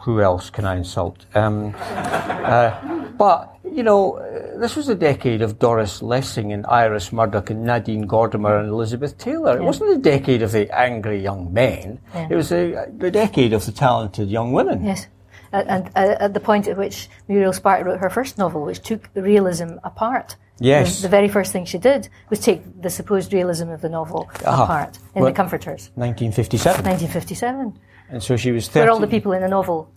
[0.00, 1.26] who else can I insult?
[1.34, 4.18] Um, uh, but, you know,
[4.58, 9.18] this was a decade of Doris Lessing and Iris Murdoch and Nadine Gordimer and Elizabeth
[9.18, 9.54] Taylor.
[9.54, 9.62] Yeah.
[9.62, 12.00] It wasn't the decade of the angry young men.
[12.14, 12.28] Yeah.
[12.30, 14.84] It was the, the decade of the talented young women.
[14.84, 15.06] Yes.
[15.52, 19.12] And, uh, at the point at which Muriel Spark wrote her first novel, which took
[19.14, 20.36] the realism apart.
[20.60, 21.02] Yes.
[21.02, 24.64] The, very first thing she did was take the supposed realism of the novel uh-huh.
[24.64, 25.90] apart in well, The Comforters.
[25.94, 26.84] 1957.
[26.84, 27.78] 1957.
[28.10, 28.80] And so she was 30.
[28.80, 29.92] Where all the people in the novel,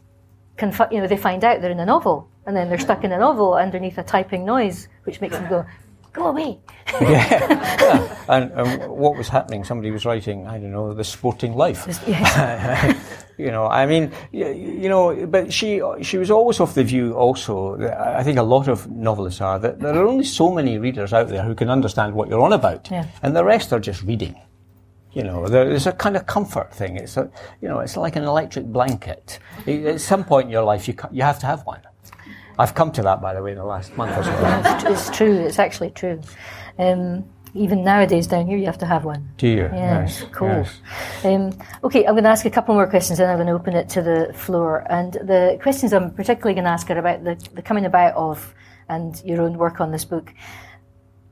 [0.58, 3.12] conf- you know, they find out they're in a novel, and then they're stuck in
[3.12, 5.66] a novel underneath a typing noise, which makes them go,
[6.14, 6.60] go away.
[7.02, 7.08] yeah.
[7.82, 8.26] yeah.
[8.28, 9.64] And, and, what was happening?
[9.64, 11.88] Somebody was writing, I don't know, The Sporting Life.
[13.38, 17.14] you know, I mean, you, you, know, but she she was always of the view
[17.14, 21.14] also, I think a lot of novelists are, that there are only so many readers
[21.14, 22.90] out there who can understand what you're on about.
[22.92, 23.08] Yeah.
[23.24, 24.36] And the rest are just reading.
[25.14, 26.96] You know, there's a kind of comfort thing.
[26.96, 27.30] It's a,
[27.62, 29.40] you know, it's like an electric blanket.
[29.68, 31.82] At some point in your life, you you have to have one.
[32.58, 34.92] I've come to that, by the way, in the last month or so.
[34.92, 35.34] it's true.
[35.34, 36.22] It's actually true.
[36.78, 39.30] Um, even nowadays down here, you have to have one.
[39.38, 39.64] Do you?
[39.64, 40.24] Yeah, nice.
[40.32, 40.48] cool.
[40.48, 40.80] Yes.
[41.26, 41.52] Um,
[41.84, 43.90] okay, I'm going to ask a couple more questions, and I'm going to open it
[43.90, 44.86] to the floor.
[44.90, 48.54] And the questions I'm particularly going to ask are about the, the coming about of
[48.88, 50.34] and your own work on this book.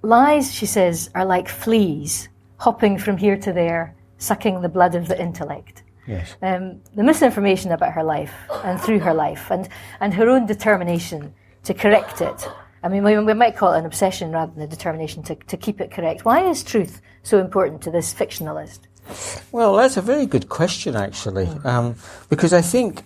[0.01, 5.07] Lies, she says, are like fleas hopping from here to there, sucking the blood of
[5.07, 5.83] the intellect.
[6.07, 6.35] Yes.
[6.41, 8.33] Um, the misinformation about her life
[8.63, 11.33] and through her life and, and her own determination
[11.63, 12.47] to correct it.
[12.81, 15.57] I mean, we, we might call it an obsession rather than a determination to, to
[15.57, 16.25] keep it correct.
[16.25, 18.79] Why is truth so important to this fictionalist?
[19.51, 21.95] Well, that's a very good question, actually, um,
[22.29, 23.03] because I think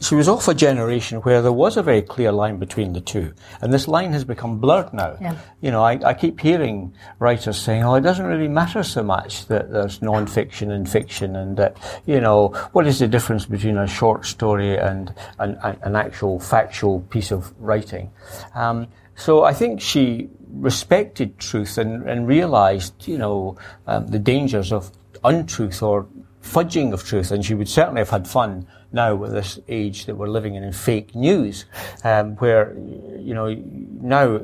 [0.00, 3.32] she was off a generation where there was a very clear line between the two,
[3.60, 5.16] and this line has become blurred now.
[5.20, 5.36] Yeah.
[5.60, 9.46] You know, I, I, keep hearing writers saying, "Oh, it doesn't really matter so much
[9.46, 13.86] that there's non-fiction and fiction, and that you know, what is the difference between a
[13.86, 18.10] short story and an, an actual factual piece of writing?"
[18.54, 24.72] Um, so I think she respected truth and, and realized, you know, um, the dangers
[24.72, 24.90] of
[25.24, 26.06] untruth or
[26.42, 28.66] fudging of truth, and she would certainly have had fun
[28.96, 31.66] now with this age that we're living in in fake news,
[32.02, 32.76] um, where
[33.18, 34.36] you know now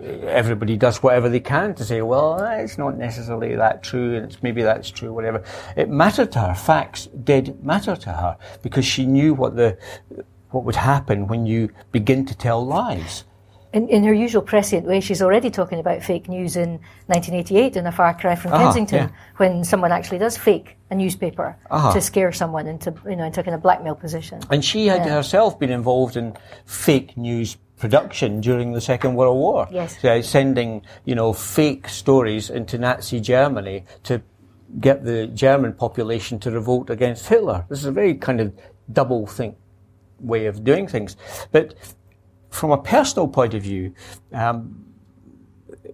[0.42, 4.40] everybody does whatever they can to say, well, it's not necessarily that true, and it's
[4.44, 5.42] maybe that's true, whatever.
[5.76, 6.54] It mattered to her.
[6.54, 9.76] Facts did matter to her because she knew what the
[10.50, 13.24] what would happen when you begin to tell lies
[13.72, 16.72] in, in her usual prescient way, she's already talking about fake news in
[17.06, 19.16] 1988 in A Far Cry from uh-huh, Kensington, yeah.
[19.38, 21.92] when someone actually does fake a newspaper uh-huh.
[21.92, 24.40] to scare someone into, you know, into kind of blackmail position.
[24.50, 25.14] And she had yeah.
[25.14, 29.66] herself been involved in fake news production during the Second World War.
[29.70, 30.00] Yes.
[30.00, 34.22] So sending, you know, fake stories into Nazi Germany to
[34.80, 37.64] get the German population to revolt against Hitler.
[37.68, 38.52] This is a very kind of
[38.92, 39.56] double think
[40.20, 41.16] way of doing things.
[41.50, 41.74] But
[42.52, 43.94] from a personal point of view,
[44.32, 44.84] um,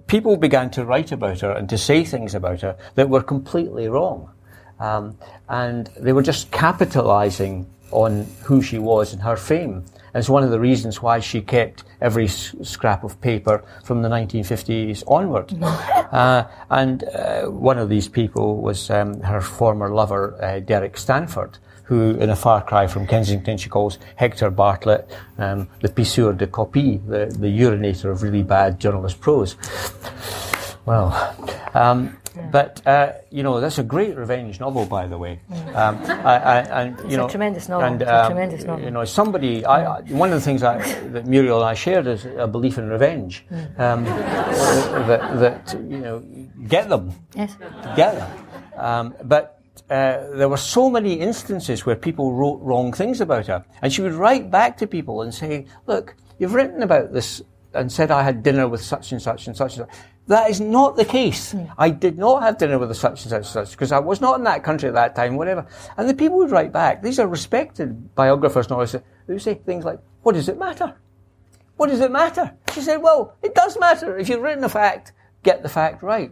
[0.06, 3.88] people began to write about her and to say things about her that were completely
[3.88, 4.30] wrong.
[4.80, 5.16] Um,
[5.48, 9.84] and they were just capitalizing on who she was and her fame.
[10.14, 14.02] And it's one of the reasons why she kept every s- scrap of paper from
[14.02, 15.52] the 1950s onward.
[15.62, 21.58] uh, and uh, one of these people was um, her former lover, uh, Derek Stanford,
[21.88, 25.08] who, in a far cry from Kensington, she calls Hector Bartlett
[25.38, 29.56] um, the pisseur de copie, the, the urinator of really bad journalist prose.
[30.84, 31.12] Well,
[31.72, 32.16] um,
[32.52, 35.40] but uh, you know that's a great revenge novel, by the way.
[35.74, 37.86] Um, I, I, and you It's a know, tremendous novel.
[37.86, 38.84] And, It's a um, tremendous novel.
[38.84, 39.64] You know, somebody.
[39.64, 40.78] I, one of the things I,
[41.08, 43.44] that Muriel and I shared is a belief in revenge.
[43.78, 46.20] Um, that, that you know,
[46.68, 47.56] get them, Yes.
[47.96, 48.30] get them.
[48.76, 49.57] Um, but
[49.90, 54.02] uh, there were so many instances where people wrote wrong things about her, and she
[54.02, 58.22] would write back to people and say, "Look, you've written about this and said I
[58.22, 61.54] had dinner with such and such and such and such." That is not the case.
[61.78, 64.20] I did not have dinner with a such and such and such because I was
[64.20, 65.66] not in that country at that time, whatever.
[65.96, 67.02] And the people would write back.
[67.02, 70.94] These are respected biographers, novelists, They would say things like, "What does it matter?
[71.78, 74.18] What does it matter?" She said, "Well, it does matter.
[74.18, 75.12] If you've written a fact,
[75.42, 76.30] get the fact right."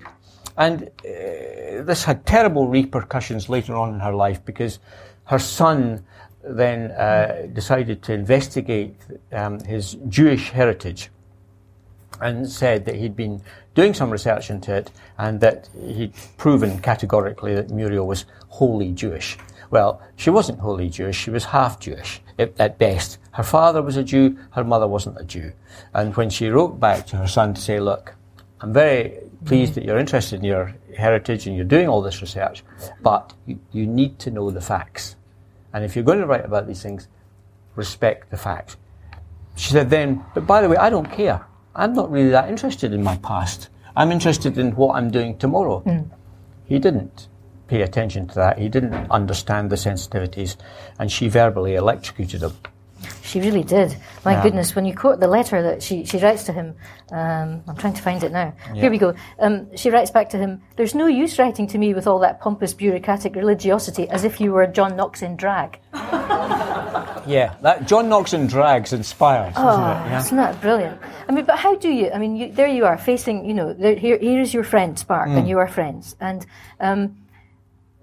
[0.57, 4.79] And uh, this had terrible repercussions later on in her life because
[5.25, 6.05] her son
[6.43, 8.95] then uh, decided to investigate
[9.33, 11.11] um, his Jewish heritage
[12.21, 13.43] and said that he'd been
[13.75, 19.37] doing some research into it and that he'd proven categorically that Muriel was wholly Jewish.
[19.71, 23.19] Well, she wasn't wholly Jewish, she was half Jewish at, at best.
[23.33, 25.53] Her father was a Jew, her mother wasn't a Jew.
[25.93, 28.15] And when she wrote back to her son to say, look,
[28.61, 32.65] I'm very pleased that you're interested in your heritage and you're doing all this research,
[33.03, 35.17] but you, you need to know the facts.
[35.73, 37.09] And if you're going to write about these things,
[37.75, 38.77] respect the facts.
[39.57, 41.45] She said then, but by the way, I don't care.
[41.75, 43.69] I'm not really that interested in my past.
[43.95, 45.81] I'm interested in what I'm doing tomorrow.
[45.81, 46.11] Hmm.
[46.67, 47.29] He didn't
[47.69, 48.59] pay attention to that.
[48.59, 50.57] He didn't understand the sensitivities,
[50.99, 52.53] and she verbally electrocuted him.
[53.27, 53.97] She really did.
[54.25, 54.43] My Yeah.
[54.45, 56.75] goodness, when you quote the letter that she, she writes to him,
[57.13, 58.53] um, I'm trying to find it now.
[58.75, 59.15] Here we go.
[59.41, 62.41] Um, she writes back to him, There's no use writing to me with all that
[62.41, 65.79] pompous bureaucratic religiosity as if you were John Knox in drag.
[67.27, 70.11] Yeah, that John Knox in Drags inspires, Oh, isn't it?
[70.11, 70.19] Yeah.
[70.21, 71.01] isn't that brilliant?
[71.29, 72.09] I mean, but how do you?
[72.13, 73.45] I mean, you, there you are facing.
[73.45, 75.39] You know, there, here here is your friend Spark, Mm.
[75.39, 76.15] and you are friends.
[76.21, 76.47] And
[76.79, 77.17] um,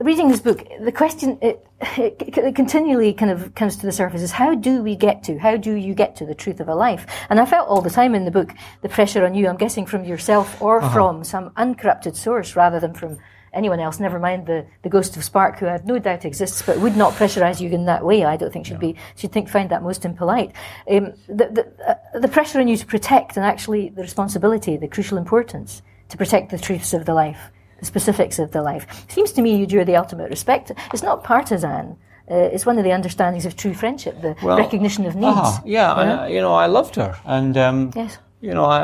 [0.04, 1.66] reading this book, the question it,
[1.97, 5.38] it, it continually kind of comes to the surface: is how do we get to?
[5.39, 7.06] How do you get to the truth of a life?
[7.30, 8.51] And I felt all the time in the book
[8.82, 9.47] the pressure on you.
[9.47, 10.93] I'm guessing from yourself or Uh-huh.
[10.93, 13.18] from some uncorrupted source, rather than from
[13.54, 13.99] anyone else.
[13.99, 16.97] Never mind the, the ghost of Spark, who I have no doubt exists, but would
[16.97, 18.26] not pressurise you in that way.
[18.26, 20.51] I don't think she'd be she'd think find that most impolite.
[20.89, 24.88] Um, the the, uh, the pressure on you to protect and actually the responsibility, the
[24.88, 27.51] crucial importance to protect the truths of the life,
[27.84, 28.86] the specifics of the life.
[29.09, 30.71] Seems to me you do the ultimate respect.
[30.93, 31.97] It's not partisan.
[32.31, 35.38] Uh, it's one of the understandings of true friendship, the Well, recognition of needs.
[35.38, 38.17] uh-huh, yeah, and, uh, you know, I loved her, and um, Yes.
[38.39, 38.79] you know, I,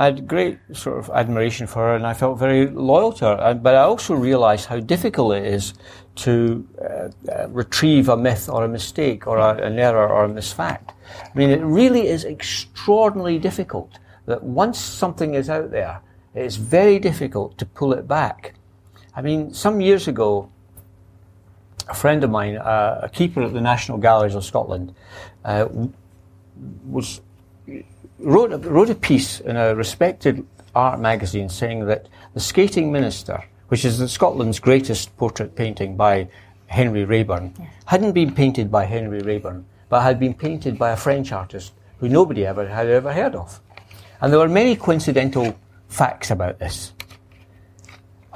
[0.00, 3.54] I had great sort of admiration for her, and I felt very loyal to her.
[3.54, 5.74] But I also realised how difficult it is
[6.16, 10.28] to uh, uh, retrieve a myth or a mistake or a, an error or a
[10.28, 10.90] misfact.
[11.24, 13.98] I mean, it really is extraordinarily difficult.
[14.26, 16.00] That once something is out there,
[16.34, 18.54] it's very difficult to pull it back.
[19.14, 20.50] I mean, some years ago,
[21.88, 24.94] a friend of mine, uh, a keeper at the National Galleries of Scotland,
[25.44, 25.68] uh,
[26.86, 27.20] was
[28.18, 33.44] wrote a, wrote a piece in a respected art magazine saying that the Skating Minister,
[33.68, 36.28] which is the Scotland's greatest portrait painting by
[36.66, 37.54] Henry Raeburn,
[37.86, 42.08] hadn't been painted by Henry Raeburn, but had been painted by a French artist who
[42.08, 43.60] nobody ever had ever heard of.
[44.20, 45.56] And there were many coincidental
[45.88, 46.92] facts about this.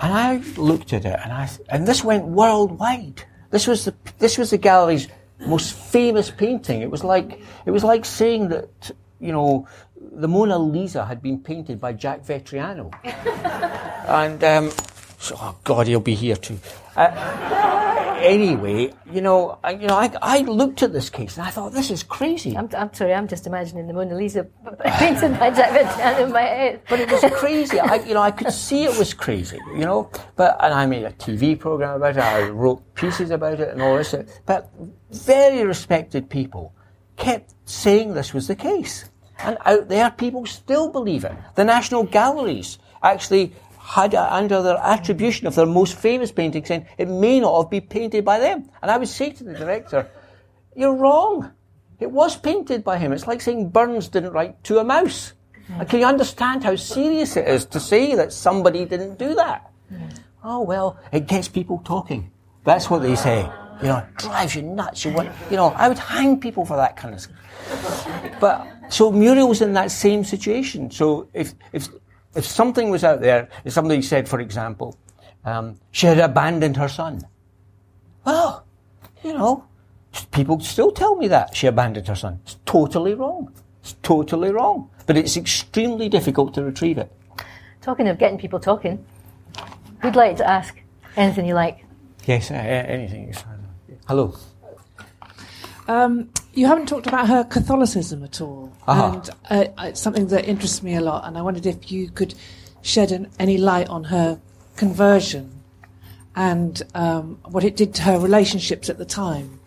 [0.01, 3.25] And I looked at it, and I and this went worldwide.
[3.51, 5.09] This was the this was the gallery's
[5.41, 6.83] most famous painting.
[6.83, 9.67] It was like it was like saying that you know
[10.13, 12.93] the Mona Lisa had been painted by Jack Vettriano.
[13.05, 14.71] and um,
[15.19, 16.59] so, oh God, he'll be here too.
[16.97, 17.11] Uh,
[18.19, 21.73] anyway, you know, I, you know, I, I looked at this case and I thought
[21.73, 22.57] this is crazy.
[22.57, 24.45] I'm, I'm sorry, I'm just imagining the Mona Lisa
[24.85, 25.49] painted by
[26.21, 26.83] in my head.
[26.89, 27.81] But it was crazy.
[27.81, 29.59] I, you know, I could see it was crazy.
[29.73, 32.21] You know, but and I made a TV program about it.
[32.21, 34.15] I wrote pieces about it and all this.
[34.47, 34.71] But
[35.11, 36.75] very respected people
[37.17, 39.05] kept saying this was the case,
[39.39, 41.33] and out there people still believe it.
[41.55, 43.53] The National Galleries actually
[43.89, 47.87] had under their attribution of their most famous painting saying it may not have been
[47.89, 48.69] painted by them.
[48.83, 50.07] And I would say to the director,
[50.77, 51.53] "You're wrong."
[51.99, 53.13] It was painted by him.
[53.13, 55.33] It's like saying Burns didn't write to a mouse.
[55.89, 59.71] Can you understand how serious it is to say that somebody didn't do that?
[60.45, 62.31] Oh, well, it gets people talking.
[62.65, 63.51] That's what they say.
[63.83, 65.05] You know, drives you nuts.
[65.05, 68.09] You want, you know, I would hang people for that kind of stuff.
[68.41, 70.91] But so Muriel was in that same situation.
[70.91, 71.89] So if if
[72.39, 74.97] if something was out there, if somebody said, for example,
[75.45, 77.27] um, she had abandoned her son,
[78.25, 78.65] well,
[79.25, 79.65] you know,
[80.31, 82.39] people still tell me that she abandoned her son.
[82.45, 83.53] It's totally wrong.
[83.83, 84.89] It's totally wrong.
[85.07, 87.11] But it's extremely difficult to retrieve it.
[87.83, 89.05] Talking of getting people talking,
[90.01, 90.81] who'd like to ask
[91.17, 91.85] anything you like?
[92.25, 93.35] Yes, uh, anything.
[94.07, 94.35] Hello.
[95.89, 99.13] Um, you haven't talked about her Catholicism at all, Uh-huh.
[99.15, 99.31] and
[99.79, 101.25] uh, it's something that interests me a lot.
[101.27, 102.35] And I wondered if you could
[102.83, 104.41] shed an, any light on her
[104.77, 105.51] conversion
[106.35, 109.61] and um, what it did to her relationships at the time.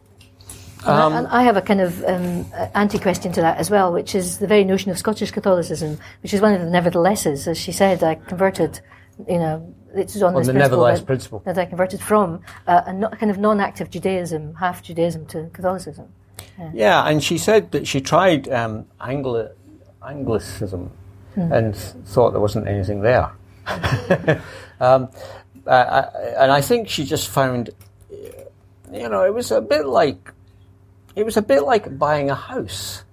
[0.86, 3.94] And I- and I have a kind of um, anti question to that as well,
[3.94, 7.48] which is the very notion of Scottish Catholicism, which is one of the neverthelesses.
[7.48, 8.80] As she said, I converted,
[9.28, 11.40] you know, it's on, On this the principle nevertheless that, principle.
[11.46, 15.50] that I converted from uh, a no, kind of non active Judaism, half Judaism to
[15.54, 16.08] Catholicism.
[16.74, 19.50] Yeah, and she said that she tried um, Angli-
[20.06, 20.92] Anglicism
[21.36, 23.32] and thought there wasn't anything there.
[24.80, 25.10] um,
[25.66, 27.70] uh, I- and I think she just found,
[28.92, 30.32] you know, it was a bit like,
[31.16, 33.04] it was a bit like buying a house.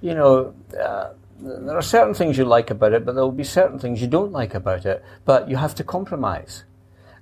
[0.00, 1.10] You know, uh,
[1.40, 4.08] there are certain things you like about it, but there will be certain things you
[4.08, 5.02] don't like about it.
[5.24, 6.64] But you have to compromise.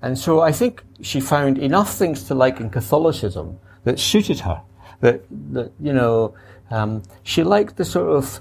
[0.00, 4.62] And so I think she found enough things to like in Catholicism that suited her.
[5.00, 5.22] That,
[5.52, 6.34] that you know,
[6.70, 8.40] um, she liked the sort of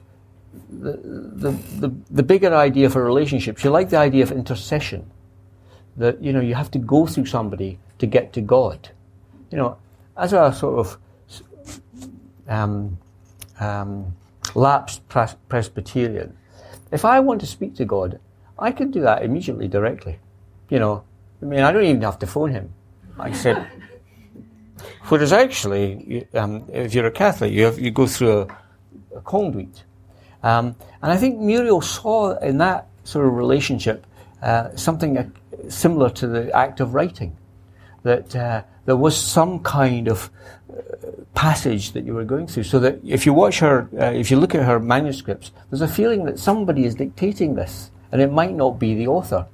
[0.69, 3.57] the, the, the, the bigger idea of a relationship.
[3.57, 5.09] She liked the idea of intercession.
[5.97, 8.89] That, you know, you have to go through somebody to get to God.
[9.51, 9.77] You know,
[10.15, 10.97] as a sort of
[12.47, 12.97] um,
[13.59, 14.15] um,
[14.55, 16.35] lapsed pres- Presbyterian,
[16.91, 18.19] if I want to speak to God,
[18.59, 20.19] I can do that immediately, directly.
[20.69, 21.03] You know,
[21.41, 22.73] I mean, I don't even have to phone him.
[23.19, 23.67] I said,
[25.09, 29.83] whereas actually, um, if you're a Catholic, you, have, you go through a, a conduit.
[30.43, 34.05] Um, and I think Muriel saw in that sort of relationship
[34.41, 35.29] uh, something uh,
[35.69, 37.35] similar to the act of writing.
[38.03, 40.29] That uh, there was some kind of
[40.69, 40.81] uh,
[41.33, 42.63] passage that you were going through.
[42.63, 45.87] So that if you watch her, uh, if you look at her manuscripts, there's a
[45.87, 49.47] feeling that somebody is dictating this, and it might not be the author.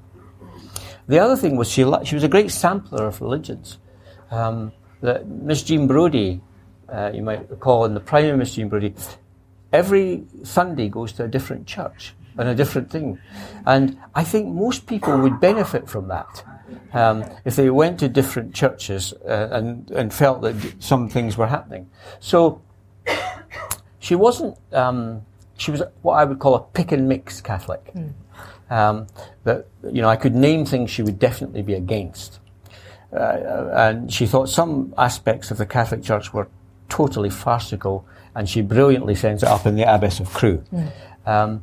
[1.07, 3.77] The other thing was she, she was a great sampler of religions.
[4.31, 4.71] Um,
[5.03, 6.41] that Miss Jean Brodie,
[6.89, 8.95] uh, you might recall in the prime of Miss Jean Brodie,
[9.71, 13.19] every Sunday goes to a different church and a different thing.
[13.65, 16.43] And I think most people would benefit from that.
[16.93, 21.47] Um, if they went to different churches uh, and, and felt that some things were
[21.47, 21.89] happening.
[22.19, 22.61] So
[23.99, 25.25] she wasn't, um,
[25.57, 27.93] she was what I would call a pick and mix Catholic.
[28.69, 29.07] Um,
[29.43, 32.39] that, you know, I could name things she would definitely be against.
[33.15, 36.47] Uh, and she thought some aspects of the Catholic Church were
[36.89, 38.05] totally farcical,
[38.35, 40.63] and she brilliantly sends it up in the Abbess of Crewe.
[41.25, 41.61] Um,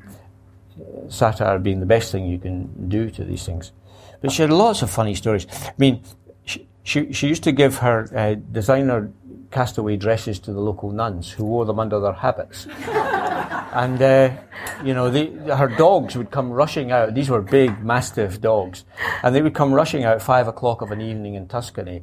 [1.08, 3.72] satire being the best thing you can do to these things.
[4.20, 5.46] But she had lots of funny stories.
[5.50, 6.02] I mean,
[6.44, 9.12] she, she, she used to give her uh, designer
[9.50, 12.66] castaway dresses to the local nuns who wore them under their habits.
[13.72, 14.30] and, uh,
[14.84, 17.14] you know, they, her dogs would come rushing out.
[17.14, 18.84] These were big, mastiff dogs.
[19.22, 22.02] And they would come rushing out at five o'clock of an evening in Tuscany,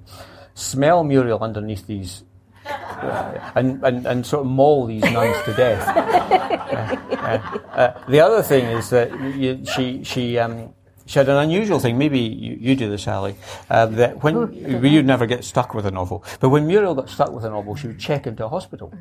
[0.53, 2.23] smell Muriel underneath these
[2.69, 6.43] uh, and, and, and sort of maul these nuns to death.
[6.67, 10.76] Uh, uh, uh, the other thing is that you, she she um, she
[11.13, 11.97] had an unusual thing.
[11.97, 13.35] Maybe you, you do this, Ali.
[13.69, 17.31] Uh, that when you'd never get stuck with a novel, but when Muriel got stuck
[17.31, 18.93] with a novel, she would check into a hospital.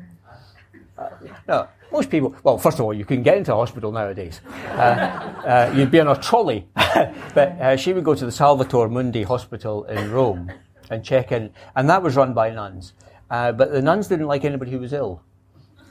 [0.97, 1.09] Uh,
[1.47, 2.35] no, most people.
[2.43, 4.41] Well, first of all, you can get into a hospital nowadays.
[4.69, 8.89] Uh, uh, you'd be on a trolley, but uh, she would go to the Salvator
[8.89, 10.51] Mundi Hospital in Rome
[10.89, 12.93] and check in, and that was run by nuns.
[13.29, 15.21] Uh, but the nuns didn't like anybody who was ill.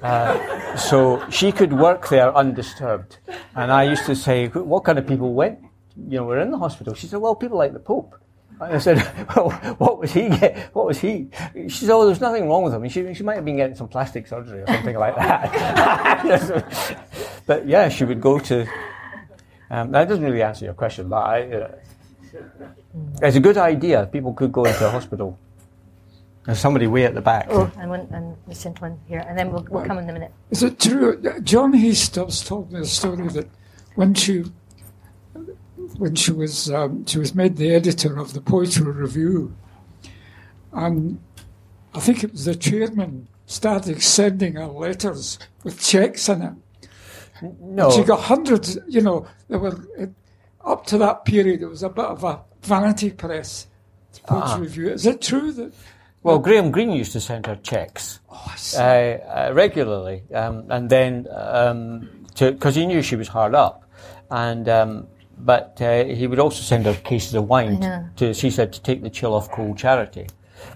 [0.02, 3.18] Uh, so she could work there undisturbed.
[3.54, 5.58] And I used to say, what kind of people went,
[5.96, 6.94] you know, were in the hospital?
[6.94, 8.14] She said, well, people like the Pope.
[8.60, 8.98] And I said,
[9.36, 10.74] well, what was he get?
[10.74, 11.28] What was he?
[11.54, 12.88] She said, oh, there's nothing wrong with him.
[12.88, 16.98] She, she might have been getting some plastic surgery or something like that.
[17.46, 18.66] but yeah, she would go to,
[19.70, 21.70] um, that doesn't really answer your question, but I, uh,
[23.22, 24.08] it's a good idea.
[24.10, 25.38] People could go into a hospital.
[26.44, 27.48] There's somebody way at the back.
[27.50, 30.32] Oh, and one and the gentleman here, and then we'll, we'll come in a minute.
[30.50, 31.20] Is it true?
[31.42, 33.48] John Hastings told me a story that
[33.96, 34.44] when she
[35.98, 39.54] when she was um, she was made the editor of the Poetry Review,
[40.72, 41.20] and
[41.94, 46.88] I think it was the chairman started sending her letters with checks in it.
[47.60, 47.90] No.
[47.90, 48.78] She got hundreds.
[48.88, 50.10] You know, there were it,
[50.64, 51.62] up to that period.
[51.62, 53.66] It was a bit of a vanity press
[54.26, 54.88] Poetry uh Review.
[54.90, 55.72] Is it true that?
[56.22, 61.22] Well, Graham Greene used to send her checks oh, uh, uh, regularly, um, and then
[61.22, 63.88] because um, he knew she was hard up,
[64.28, 65.06] and um,
[65.38, 69.02] but uh, he would also send her cases of wine to, she said, to take
[69.02, 70.26] the chill off cold charity.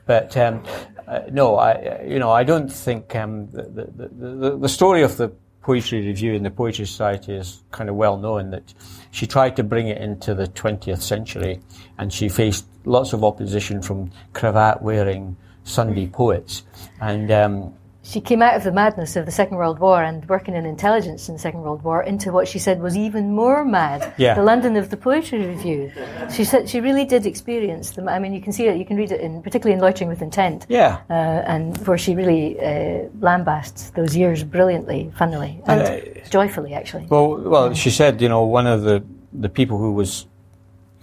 [0.07, 0.63] But um,
[1.07, 5.17] uh, no, I, you know, I don't think um, the, the, the, the, story of
[5.17, 5.33] the
[5.63, 8.75] Poetry Review and the Poetry Society is kind of well known that
[9.11, 11.61] she tried to bring it into the 20th century
[11.99, 16.65] and she faced lots of opposition from cravat wearing Sunday poets.
[17.01, 20.55] And um, she came out of the madness of the Second World War and working
[20.55, 24.15] in intelligence in the Second World War into what she said was even more mad.
[24.17, 24.35] Yeah.
[24.35, 25.93] The London of the Poetry Review.
[26.33, 28.09] She said she really did experience them.
[28.09, 28.79] I mean, you can see it.
[28.79, 30.65] You can read it in, particularly in Loitering with Intent.
[30.69, 31.01] Yeah.
[31.11, 37.07] Uh, and where she really uh, lambasts those years brilliantly, funnily, and uh, joyfully, actually.
[37.07, 40.27] Well, well, she said, you know, one of the the people who was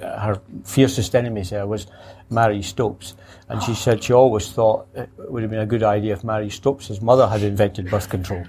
[0.02, 1.88] uh, her fiercest enemies there was
[2.30, 3.16] Marie Stopes.
[3.50, 6.50] And she said she always thought it would have been a good idea if Marie
[6.50, 8.43] Stopes' mother had invented birth control.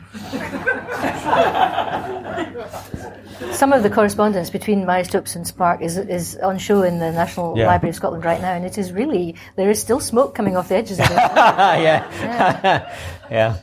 [3.52, 7.12] Some of the correspondence between Marie Stopes and Spark is, is on show in the
[7.12, 7.66] National yeah.
[7.66, 10.68] Library of Scotland right now, and it is really, there is still smoke coming off
[10.68, 11.10] the edges of it.
[11.16, 12.08] yeah.
[12.20, 12.96] yeah.
[13.30, 13.56] yeah.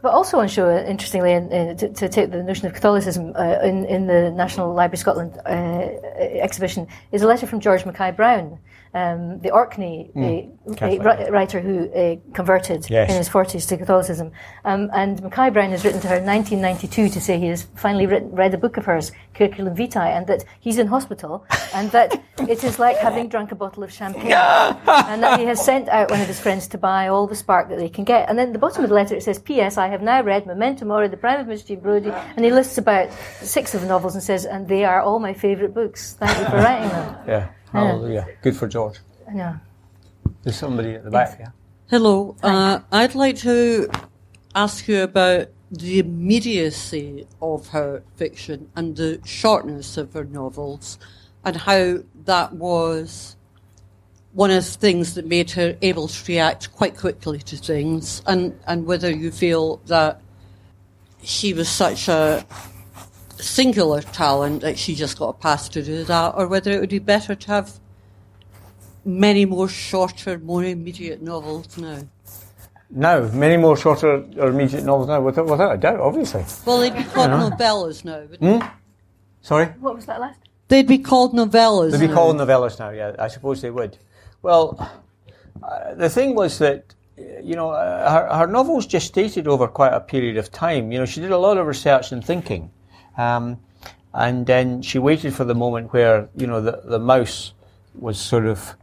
[0.00, 3.58] But also on show, interestingly, in, in, to, to, take the notion of Catholicism uh,
[3.62, 8.12] in, in the National Library of Scotland uh, exhibition, is a letter from George Mackay
[8.12, 8.58] Brown,
[8.94, 13.10] um, the Orkney mm, writer who uh, converted yes.
[13.10, 14.32] in his 40s to Catholicism.
[14.64, 18.06] Um, and Mackay Brown has written to her in 1992 to say he has finally
[18.06, 22.22] written, read a book of hers, Curriculum Vitae, and that he's in hospital and that
[22.48, 24.32] it is like having drunk a bottle of champagne.
[24.32, 27.68] and that he has sent out one of his friends to buy all the spark
[27.68, 28.28] that they can get.
[28.28, 29.76] And then at the bottom of the letter it says, P.S.
[29.76, 32.78] I have now read Memento Mori, The Prime of Miss Jean Brodie, and he lists
[32.78, 33.10] about
[33.40, 36.14] six of the novels and says, and they are all my favourite books.
[36.14, 37.16] Thank you for writing them.
[37.26, 37.48] Yeah.
[37.72, 38.24] Hallelujah.
[38.28, 38.34] Yeah.
[38.42, 38.98] Good for George.
[39.34, 39.58] Yeah.
[40.42, 41.50] There's somebody at the back, yeah.
[41.90, 42.36] Hello.
[42.42, 43.90] Uh, I'd like to
[44.54, 50.98] ask you about the immediacy of her fiction and the shortness of her novels
[51.44, 53.36] and how that was
[54.32, 58.58] one of the things that made her able to react quite quickly to things and,
[58.66, 60.20] and whether you feel that
[61.22, 62.46] she was such a
[63.42, 66.90] singular talent that she just got a pass to do that, or whether it would
[66.90, 67.78] be better to have
[69.04, 72.00] many more shorter, more immediate novels now.
[72.90, 76.44] No, many more shorter or immediate novels now, without, without a doubt, obviously.
[76.64, 78.20] Well, they'd be called novellas now.
[78.20, 78.66] Hmm?
[79.42, 79.66] Sorry?
[79.66, 80.40] What was that last?
[80.68, 81.92] They'd be called novellas.
[81.92, 82.14] They'd be now.
[82.14, 83.98] called novellas now, yeah, I suppose they would.
[84.42, 84.78] Well,
[85.62, 86.94] uh, the thing was that
[87.42, 90.92] you know, uh, her, her novels gestated over quite a period of time.
[90.92, 92.70] You know, she did a lot of research and thinking.
[93.18, 93.58] Um,
[94.14, 97.52] and then she waited for the moment where, you know, the, the mouse
[97.94, 98.74] was sort of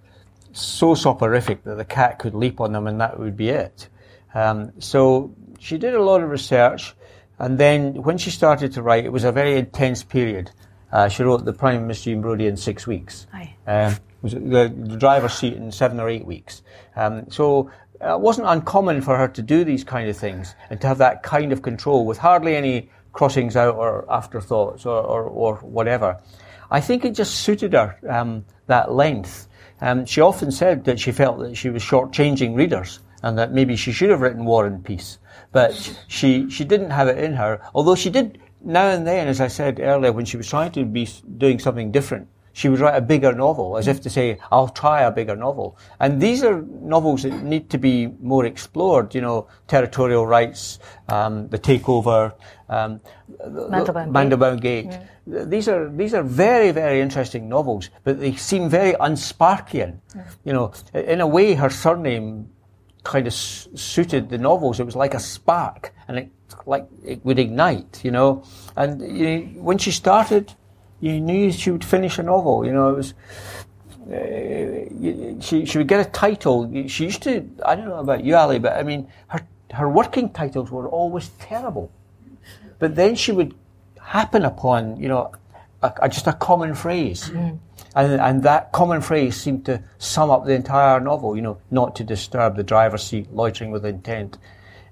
[0.52, 3.90] so soporific that the cat could leap on them and that would be it.
[4.34, 6.94] Um, so she did a lot of research.
[7.40, 10.52] And then when she started to write, it was a very intense period.
[10.92, 13.28] Uh, she wrote The Prime Miss Jean Brodie in six weeks.
[13.68, 16.62] Um, was the, the driver's seat in seven or eight weeks.
[16.96, 17.72] Um, so
[18.04, 20.98] uh, it wasn't uncommon for her to do these kind of things and to have
[21.00, 26.22] that kind of control with hardly any crossings out or afterthoughts or, or, or whatever.
[26.70, 29.47] I think it just suited her, um, that length.
[29.82, 33.76] Um, she often said that she felt that she was shortchanging readers and that maybe
[33.76, 35.18] she should have written War and Peace.
[35.51, 35.74] But
[36.07, 39.47] she, she didn't have it in her, although she did now and then, as I
[39.47, 41.07] said earlier, when she was trying to be
[41.38, 45.01] doing something different, she would write a bigger novel, as if to say, I'll try
[45.01, 45.78] a bigger novel.
[45.99, 50.80] And these are novels that need to be more explored, you know, territorial rights,
[51.10, 52.34] um, the takeover,
[52.70, 53.01] um,
[53.45, 54.88] Mandelbaum Gate.
[55.28, 55.43] Yeah.
[55.43, 59.99] These are, these are very, very interesting novels, but they seem very unsparkian.
[60.16, 60.24] Yeah.
[60.45, 62.49] You know, in a way, her surname
[63.03, 64.80] kind of suited the novels.
[64.80, 66.30] It was like a spark, and it
[66.66, 68.43] like it would ignite, you know.
[68.78, 70.53] And you know, when she started,
[71.06, 72.66] you knew she would finish a novel.
[72.66, 73.14] You know, it was.
[74.06, 76.88] Uh, she she would get a title.
[76.88, 77.47] She used to.
[77.64, 79.41] I don't know about you, Ali, but I mean, her
[79.72, 81.91] her working titles were always terrible.
[82.80, 83.56] But then she would
[84.01, 85.32] happen upon, you know,
[85.82, 87.30] a, a, just a common phrase.
[87.30, 87.60] Mm.
[87.95, 91.95] And, and that common phrase seemed to sum up the entire novel, you know, not
[91.97, 94.38] to disturb the driver's seat, loitering with intent.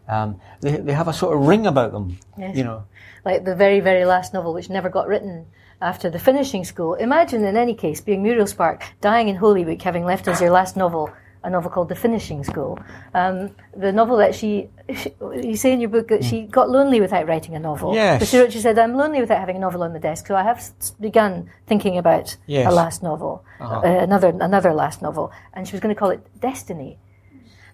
[0.07, 2.55] Um, they, they have a sort of ring about them, yes.
[2.55, 2.85] you know.
[3.25, 5.45] Like the very, very last novel, which never got written
[5.83, 6.93] after the finishing school.
[6.95, 10.77] Imagine, in any case, being Muriel Spark, dying in Holyweek, having left us your last
[10.77, 11.11] novel
[11.43, 12.79] a novel called The Finishing School.
[13.13, 17.01] Um, the novel that she, she, you say in your book that she got lonely
[17.01, 17.93] without writing a novel.
[17.93, 18.19] Yes.
[18.19, 20.35] But she, wrote, she said, I'm lonely without having a novel on the desk, so
[20.35, 20.63] I have
[20.99, 22.71] begun thinking about Yes.
[22.71, 26.25] a last novel, uh, another, another last novel, and she was going to call it
[26.39, 26.97] Destiny.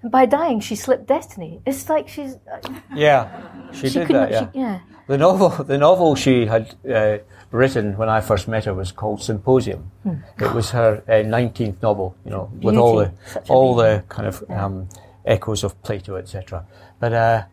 [0.01, 1.61] And by dying, she slipped Destiny.
[1.65, 2.35] It's like she's.
[2.51, 2.59] uh,
[2.95, 3.27] Yeah,
[3.73, 4.31] she, She did that.
[4.31, 4.51] Yeah.
[4.51, 4.79] She, yeah.
[5.07, 7.17] The novel, the novel she had uh,
[7.51, 9.91] written when I first met her was called Symposium.
[10.39, 13.15] It was her uh, nineteenth novel, you know, with all the Hmm.
[13.33, 14.87] Such all the kind of um,
[15.25, 16.63] echoes of Plato, etc.
[16.99, 17.43] But uh,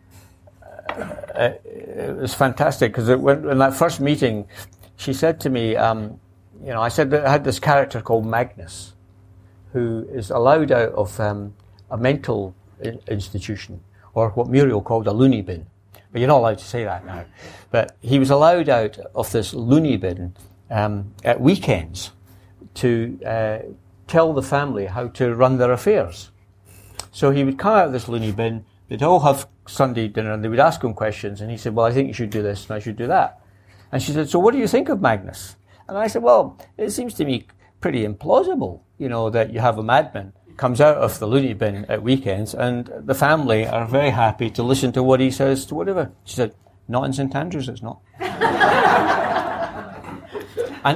[0.89, 4.47] uh, it was fantastic because when, in that first meeting,
[4.95, 6.19] she said to me, um,
[6.63, 8.93] you know, I said that I had this character called Magnus,
[9.73, 11.53] who is allowed out of um,
[11.89, 12.55] a mental
[13.07, 13.81] institution,
[14.13, 15.67] or what Muriel called a loony bin.
[16.11, 17.25] But you're not allowed to say that now.
[17.71, 20.35] But he was allowed out of this loony bin
[20.69, 22.11] um, at weekends
[22.75, 23.59] to uh,
[24.07, 26.31] tell the family how to run their affairs.
[27.11, 30.43] So he would come out of this loony bin, they'd all have Sunday dinner, and
[30.43, 32.65] they would ask him questions, and he said, Well, I think you should do this,
[32.65, 33.41] and I should do that.
[33.91, 35.55] And she said, So what do you think of Magnus?
[35.87, 37.47] And I said, Well, it seems to me
[37.81, 41.85] pretty implausible, you know, that you have a madman comes out of the loony bin
[41.85, 45.75] at weekends and the family are very happy to listen to what he says to
[45.75, 46.11] whatever.
[46.25, 46.55] She said,
[46.87, 47.99] Not in St Andrews, it's not.
[48.19, 48.31] and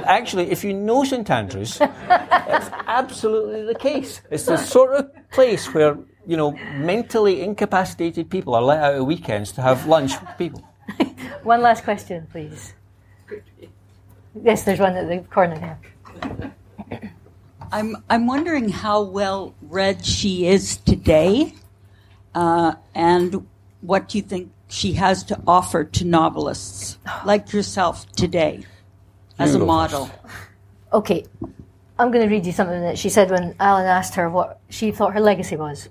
[0.04, 4.20] actually, if you know St Andrews, it's absolutely the case.
[4.30, 5.96] It's the sort of place where,
[6.26, 10.68] you know, mentally incapacitated people are let out at weekends to have lunch with people.
[11.44, 12.74] One last question, please.
[14.34, 15.78] Yes, there's one at the corner here.
[17.72, 21.54] I'm I'm wondering how well read she is today,
[22.34, 23.46] uh, and
[23.80, 28.66] what do you think she has to offer to novelists like yourself today
[29.38, 30.10] as a model?
[30.92, 31.24] Okay,
[31.98, 34.90] I'm going to read you something that she said when Alan asked her what she
[34.90, 35.88] thought her legacy was.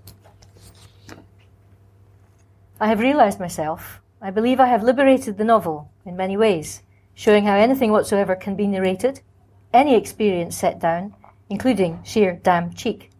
[2.79, 4.01] I have realised myself.
[4.21, 6.83] I believe I have liberated the novel in many ways,
[7.15, 9.21] showing how anything whatsoever can be narrated,
[9.73, 11.15] any experience set down,
[11.51, 13.11] including sheer damn cheek.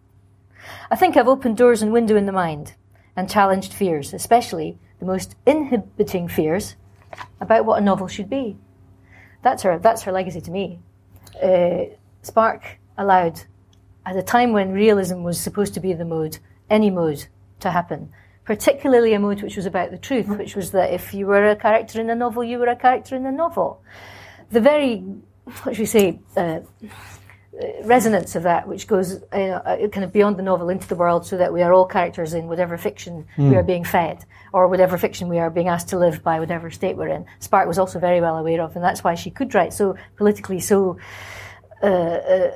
[0.90, 2.74] I think I've opened doors and window in the mind
[3.14, 6.76] and challenged fears, especially the most inhibiting fears
[7.42, 8.56] about what a novel should be.
[9.42, 9.78] That's her.
[9.78, 10.78] That's her legacy to me.
[11.42, 11.84] Uh,
[12.22, 13.42] Spark allowed,
[14.06, 16.38] at a time when realism was supposed to be the mode,
[16.70, 17.26] any mode
[17.60, 18.10] to happen.
[18.46, 21.56] Particularly a mode which was about the truth, which was that if you were a
[21.56, 23.82] character in a novel, you were a character in a novel.
[24.50, 25.04] The very,
[25.62, 26.60] what should we say, uh,
[27.84, 30.94] resonance of that, which goes you know, uh, kind of beyond the novel into the
[30.94, 34.68] world, so that we are all characters in whatever fiction we are being fed, or
[34.68, 37.26] whatever fiction we are being asked to live by, whatever state we're in.
[37.40, 40.60] Spark was also very well aware of, and that's why she could write so politically,
[40.60, 40.98] so
[41.82, 42.50] uh, uh,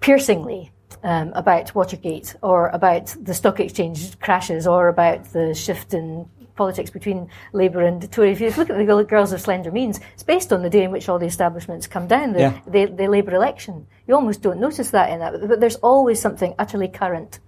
[0.00, 0.72] piercingly
[1.02, 6.90] um, about Watergate, or about the stock exchange crashes, or about the shift in politics
[6.90, 8.30] between Labour and Tory.
[8.32, 10.90] If you look at the Girls of Slender Means, it's based on the day in
[10.90, 12.58] which all the establishments come down, the, Yeah.
[12.66, 13.86] the, the Labour election.
[14.06, 17.40] You almost don't notice that in that, but- but there's always something utterly current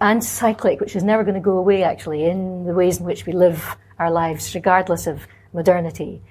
[0.00, 3.26] and cyclic, which is never going to go away, actually, in the ways in which
[3.26, 6.22] we live our lives, regardless of modernity,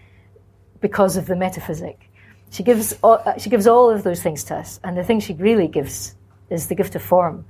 [0.81, 2.09] because of the metaphysic.
[2.49, 5.19] She gives all, uh, she gives all of those things to us, and the thing
[5.19, 6.15] she really gives
[6.49, 7.45] is the gift of form.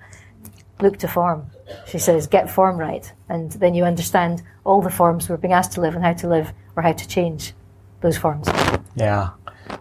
[0.82, 1.50] Look to form.
[1.88, 5.72] She says, get form right, and then you understand all the forms we're being asked
[5.74, 7.54] to live and how to live or how to change
[8.02, 8.48] those forms.
[8.96, 9.32] Yeah,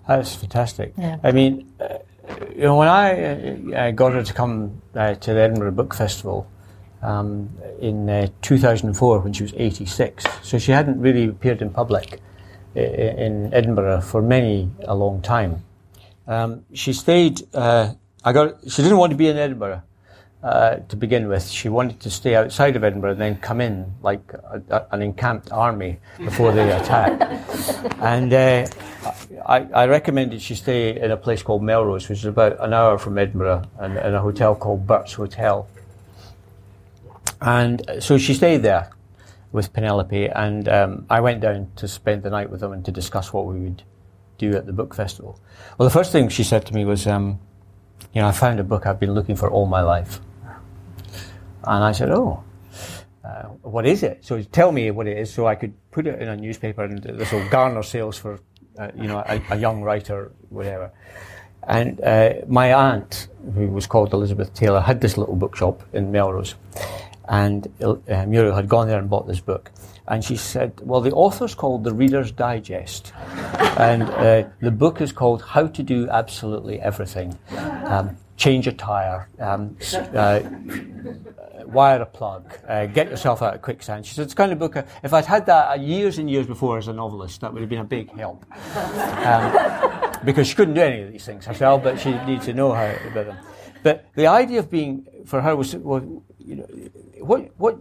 [0.07, 0.93] that's fantastic.
[0.99, 1.19] Yeah.
[1.23, 1.99] I mean, uh,
[2.55, 5.95] you know, when I uh, uh, got her to come uh, to the Edinburgh Book
[5.95, 6.47] Festival
[7.03, 7.49] um,
[7.81, 12.21] in uh, 2004 when she was 86, so she hadn't really appeared in public
[12.77, 15.63] i- in Edinburgh for many a long time.
[16.27, 17.43] Um, she stayed.
[17.55, 18.57] Uh, I got.
[18.69, 19.83] She didn't want to be in Edinburgh
[20.43, 21.49] uh, to begin with.
[21.49, 25.03] She wanted to stay outside of Edinburgh and then come in like a, a, an
[25.03, 27.21] encamped army before they attack.
[28.01, 28.67] and uh,
[29.47, 32.99] I, I recommended she stay in a place called Melrose, which is about an hour
[32.99, 35.69] from Edinburgh, and in a hotel called Burt's Hotel.
[37.41, 38.91] And uh, so she stayed there
[39.51, 42.93] with Penelope, and um, I went down to spend the night with them and to
[42.93, 43.83] discuss what we would
[44.37, 45.41] do at the book festival.
[45.79, 47.41] Well, the first thing she said to me was, um,
[48.13, 50.21] "You know, I found a book I've been looking for all my life."
[51.69, 52.43] And I said, "Oh,
[53.25, 56.21] uh, what is it?" So tell me what it is, so I could put it
[56.21, 58.41] in a newspaper, and this will garner sales for,
[58.79, 60.91] uh, you know, a, a young writer, whatever.
[61.69, 66.55] And uh, my aunt, who was called Elizabeth Taylor, had this little bookshop in Melrose.
[67.29, 69.71] and uh, Muriel had gone there and bought this book.
[70.07, 73.13] And she said, well, the author's called The Reader's Digest.
[73.77, 77.39] and uh, the book is called How to Do Absolutely Everything.
[77.85, 79.77] Um, change a tire, um,
[80.15, 80.41] uh,
[81.67, 84.07] wire a plug, uh, get yourself out of quicksand.
[84.07, 86.47] She said, it's kind of book, uh, if I'd had that uh, years and years
[86.47, 88.47] before as a novelist, that would have been a big help.
[88.77, 92.73] Um, because she couldn't do any of these things herself, but she needed to know
[92.73, 93.37] how about them.
[93.83, 96.05] But the idea of being, for her, was, was
[96.39, 96.67] you know,
[97.21, 97.79] what, what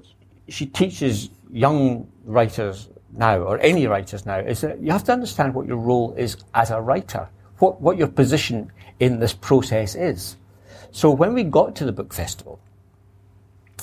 [0.50, 5.54] she teaches young writers now, or any writers now, is that you have to understand
[5.54, 7.30] what your role is as a writer,
[7.60, 10.38] what, what your position in this process is.
[10.92, 12.60] So when we got to the book festival,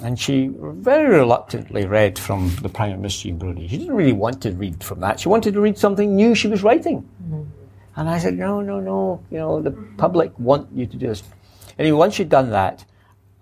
[0.02, 3.68] and she very reluctantly read from the Prime Miss Jean Brodie.
[3.68, 5.20] She didn't really want to read from that.
[5.20, 7.08] She wanted to read something new she was writing.
[7.22, 7.42] Mm-hmm.
[7.96, 11.22] And I said, no, no, no, you know, the public want you to do this.
[11.78, 12.84] Anyway, once she'd done that,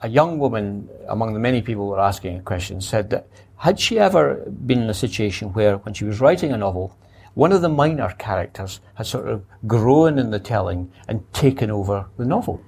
[0.02, 3.80] a young woman among the many people who were asking a question said that had
[3.80, 6.94] she ever been in a situation where, when she was writing a novel,
[7.34, 12.06] one of the minor characters had sort of grown in the telling and taken over
[12.18, 12.60] the novel?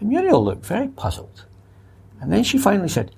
[0.00, 1.44] And Muriel looked very puzzled.
[2.20, 3.14] And then she finally said,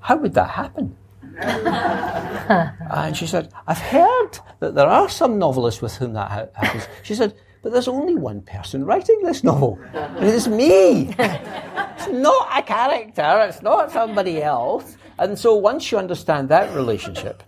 [0.00, 0.96] How would that happen?
[1.38, 6.86] and she said, I've heard that there are some novelists with whom that happens.
[7.02, 9.78] She said, but there's only one person writing this novel.
[9.94, 11.14] And it's me.
[11.18, 13.46] it's not a character.
[13.48, 14.96] It's not somebody else.
[15.18, 17.42] And so once you understand that relationship,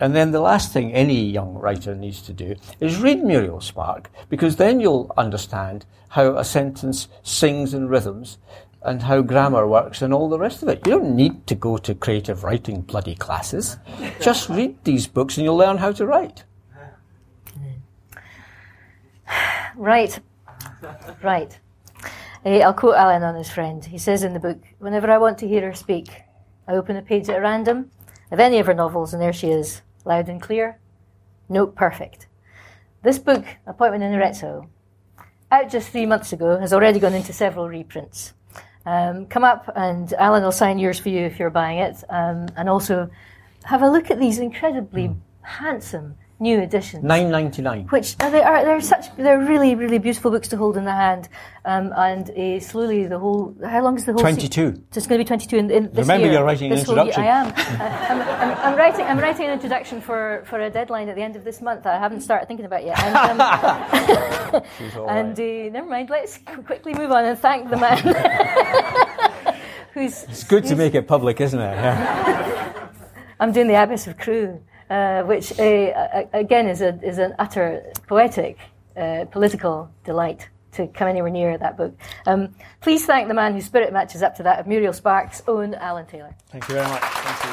[0.00, 4.10] and then the last thing any young writer needs to do is read Muriel Spark,
[4.28, 8.38] because then you'll understand how a sentence sings in rhythms
[8.82, 10.86] and how grammar works and all the rest of it.
[10.86, 13.78] You don't need to go to creative writing bloody classes.
[14.20, 16.44] Just read these books and you'll learn how to write.
[19.76, 20.20] Right.
[21.20, 21.58] Right.
[22.44, 23.84] I'll quote Alan on his friend.
[23.84, 26.22] He says in the book, Whenever I want to hear her speak,
[26.68, 27.90] I open a page at random
[28.34, 30.78] of any of her novels, and there she is, loud and clear.
[31.48, 32.26] Note perfect.
[33.02, 34.68] This book, Appointment in Arezzo,
[35.52, 38.34] out just three months ago, has already gone into several reprints.
[38.86, 42.02] Um, come up and Alan will sign yours for you if you're buying it.
[42.10, 43.08] Um, and also
[43.64, 45.16] have a look at these incredibly mm.
[45.42, 47.04] handsome new editions.
[47.04, 47.86] Nine ninety nine.
[47.88, 50.92] Which uh, they are they're such they're really really beautiful books to hold in the
[50.92, 51.28] hand,
[51.64, 54.74] um, and uh, slowly the whole how long is the whole twenty two?
[54.74, 56.34] Se- it's going to be twenty two in, in, this Remember, year.
[56.34, 57.22] you're writing an introduction.
[57.22, 57.46] I am.
[57.46, 61.22] uh, I'm, I'm, I'm, writing I'm writing an introduction for, for a deadline at the
[61.22, 61.86] end of this month.
[61.86, 62.98] I haven't started thinking about yet.
[63.02, 64.62] And, um,
[65.08, 66.10] and uh, never mind.
[66.10, 67.98] Let's quickly move on and thank the man.
[69.94, 71.74] who's, it's good to make it public, isn't it?
[71.74, 72.88] Yeah.
[73.40, 74.60] I'm doing the Abbess of Crewe
[74.94, 78.56] uh, which uh, again is, a, is an utter poetic,
[78.96, 81.98] uh, political delight to come anywhere near that book.
[82.26, 85.74] Um, please thank the man whose spirit matches up to that of Muriel Spark's own
[85.74, 86.32] Alan Taylor.
[86.48, 87.02] Thank you very much.
[87.02, 87.50] Thank you.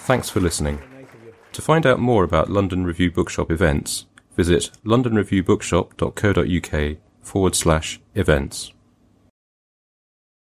[0.00, 0.78] Thanks for listening.
[1.52, 4.04] To find out more about London Review Bookshop events,
[4.36, 8.74] visit londonreviewbookshop.co.uk forward slash events.